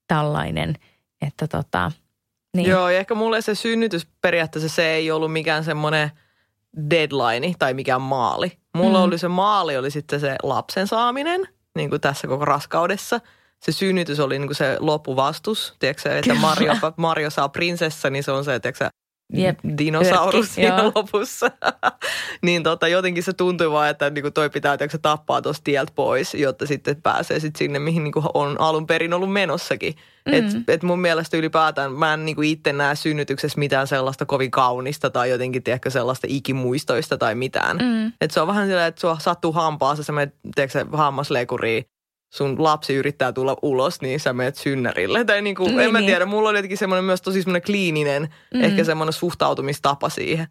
[0.09, 0.75] tällainen,
[1.27, 1.93] että tota,
[2.57, 2.71] niin.
[2.71, 6.11] Joo, ja ehkä mulle se synnytys periaatteessa se ei ollut mikään semmoinen
[6.91, 8.59] deadline tai mikään maali.
[8.77, 9.05] Mulla mm.
[9.05, 13.21] oli se maali, oli sitten se lapsen saaminen, niin kuin tässä koko raskaudessa.
[13.63, 18.33] Se synnytys oli niin kuin se loppuvastus, tiedätkö, että Mario, Mario saa prinsessa, niin se
[18.33, 18.91] on se, että
[19.33, 20.93] Jep, dinosaurus Yrkki, siinä joo.
[20.95, 21.51] lopussa.
[22.47, 26.35] niin tota, jotenkin se tuntui vaan, että niinku toi pitää se tappaa tuosta tieltä pois,
[26.35, 29.95] jotta sitten pääsee sit sinne, mihin niinku on alun perin ollut menossakin.
[30.27, 30.33] Mm.
[30.33, 35.11] Et, et mun mielestä ylipäätään mä en niinku itse näe synnytyksessä mitään sellaista kovin kaunista
[35.11, 37.77] tai jotenkin tiedätkö, sellaista ikimuistoista tai mitään.
[37.77, 38.13] Mm.
[38.21, 41.85] Et se on vähän silleen, että sua sattuu hampaassa, sä menet tiedätkö, hammaslekuriin
[42.35, 45.25] sun lapsi yrittää tulla ulos, niin sä menet synnärille.
[45.25, 46.07] Tai niin kuin, niin, en mä niin.
[46.07, 48.65] tiedä, mulla oli jotenkin semmoinen myös tosi semmoinen kliininen, mm.
[48.65, 50.47] ehkä semmoinen suhtautumistapa siihen.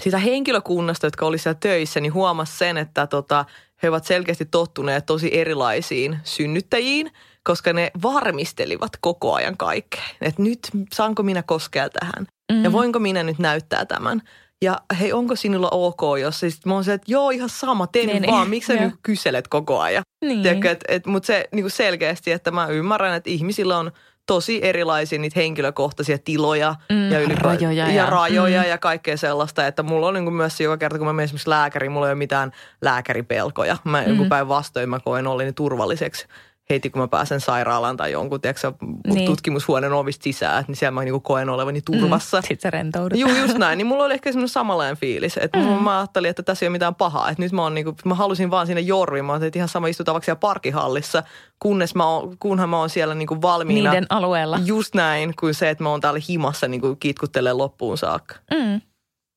[0.00, 3.44] Sitä henkilökunnasta, jotka oli siellä töissä, niin huomasi sen, että tota,
[3.82, 7.10] he ovat selkeästi tottuneet tosi erilaisiin synnyttäjiin,
[7.42, 10.04] koska ne varmistelivat koko ajan kaikkea.
[10.20, 12.26] Että nyt saanko minä koskea tähän?
[12.52, 12.64] Mm.
[12.64, 14.22] Ja voinko minä nyt näyttää tämän?
[14.64, 18.06] Ja hei, onko sinulla ok, jos siis mä oon se, että joo, ihan sama, tee
[18.06, 18.50] niin, vaan, niin.
[18.50, 20.02] miksi sä nyt kyselet koko ajan?
[20.24, 20.66] Niin.
[20.66, 23.92] et, et, Mutta se niin selkeästi, että mä ymmärrän, että ihmisillä on
[24.26, 28.68] tosi erilaisia niitä henkilökohtaisia tiloja mm, ja, ylipä- rajoja, ja, ja rajoja mm.
[28.68, 31.92] ja kaikkea sellaista, että mulla on niin myös joka kerta, kun mä menen esimerkiksi lääkäriin,
[31.92, 32.52] mulla ei ole mitään
[32.82, 33.76] lääkäripelkoja.
[33.84, 34.28] Mä mm.
[34.28, 36.26] päinvastoin mä koen olin turvalliseksi
[36.70, 38.72] heti kun mä pääsen sairaalaan tai jonkun tiedätkö,
[39.06, 39.26] niin.
[39.26, 42.36] tutkimushuoneen ovista sisään, niin siellä mä niinku koen olevani turvassa.
[42.36, 43.18] Mm, Sitten sä rentoudut.
[43.18, 43.78] Joo, just näin.
[43.78, 45.36] Niin mulla oli ehkä semmoinen samanlainen fiilis.
[45.36, 45.64] Että mm.
[45.64, 47.30] mä ajattelin, että tässä ei ole mitään pahaa.
[47.30, 49.24] Että nyt mä, oon niinku, mä halusin vaan sinne jorviin.
[49.24, 51.22] Mä että ihan sama istuta vaikka siellä parkihallissa,
[51.58, 53.90] kunnes mä oon, kunhan mä oon siellä niinku valmiina.
[53.90, 54.58] Niiden alueella.
[54.64, 58.34] Just näin, kuin se, että mä oon täällä himassa niinku kitkuttele loppuun saakka.
[58.54, 58.80] Mm.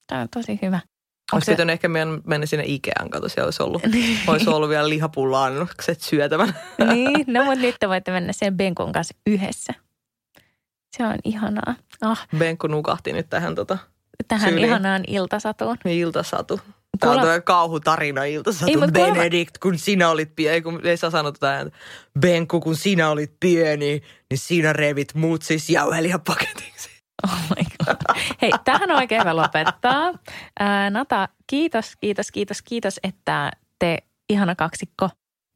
[0.07, 0.79] Tämä on tosi hyvä.
[1.33, 1.51] Olisi se...
[1.51, 4.19] pitänyt ehkä mennä, mennä sinne Ikeaan, kato siellä olisi ollut, niin.
[4.27, 6.55] olisi ollut vielä lihapullaannokset syötävän.
[6.93, 9.73] niin, no mutta nyt te voitte mennä sen Benkon kanssa yhdessä.
[10.97, 11.75] Se on ihanaa.
[12.01, 12.27] Ah.
[12.37, 13.77] Benko nukahti nyt tähän tota
[14.27, 14.67] Tähän syyliin.
[14.67, 15.77] ihanaan iltasatuun.
[15.85, 16.61] Iltasatu.
[16.99, 17.21] Tämä Kuula...
[17.21, 18.71] on tuo kauhutarina iltasatu.
[18.71, 21.71] Ei, Benedikt, kun sinä olit pieni, ei, kun ei saa sanoa tätä
[22.19, 26.90] Benku, kun sinä olit pieni, niin sinä revit mut siis jauhelihapaketiksi.
[27.23, 27.95] Oh my God.
[28.41, 30.11] Hei, tähän on oikein hyvä lopettaa.
[30.59, 33.97] Ää, Nata, kiitos, kiitos, kiitos, kiitos, että te
[34.29, 35.09] ihana kaksikko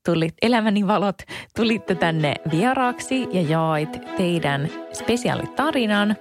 [0.06, 1.22] tulit, elämäni valot,
[1.56, 6.16] tulitte tänne vieraaksi ja jaoit teidän spesiaalitarinan.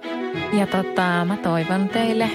[0.53, 2.29] Ja tota, mä toivon teille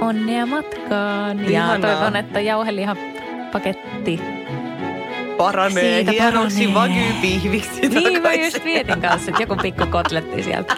[0.00, 1.40] onnea matkaan.
[1.40, 1.76] Ihanaa.
[1.76, 4.20] Ja toivon, että jauhelihapaketti
[5.36, 10.76] paranee Siitä hienoksi wagyu-pihviksi Niin mä just mietin kanssa, että joku pikku kotletti sieltä.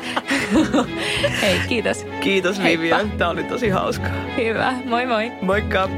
[1.42, 2.06] Hei, kiitos.
[2.20, 4.10] Kiitos Vivian, tämä oli tosi hauskaa.
[4.36, 5.32] Hyvä, moi moi.
[5.42, 5.88] Moikka.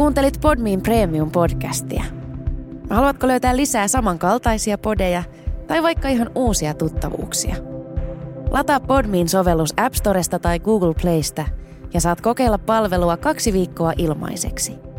[0.00, 2.04] Kuuntelit Podmin Premium-podcastia.
[2.90, 5.22] Haluatko löytää lisää samankaltaisia podeja
[5.66, 7.56] tai vaikka ihan uusia tuttavuuksia?
[8.50, 11.44] Lataa Podmin sovellus App Storesta tai Google Playsta
[11.94, 14.74] ja saat kokeilla palvelua kaksi viikkoa ilmaiseksi–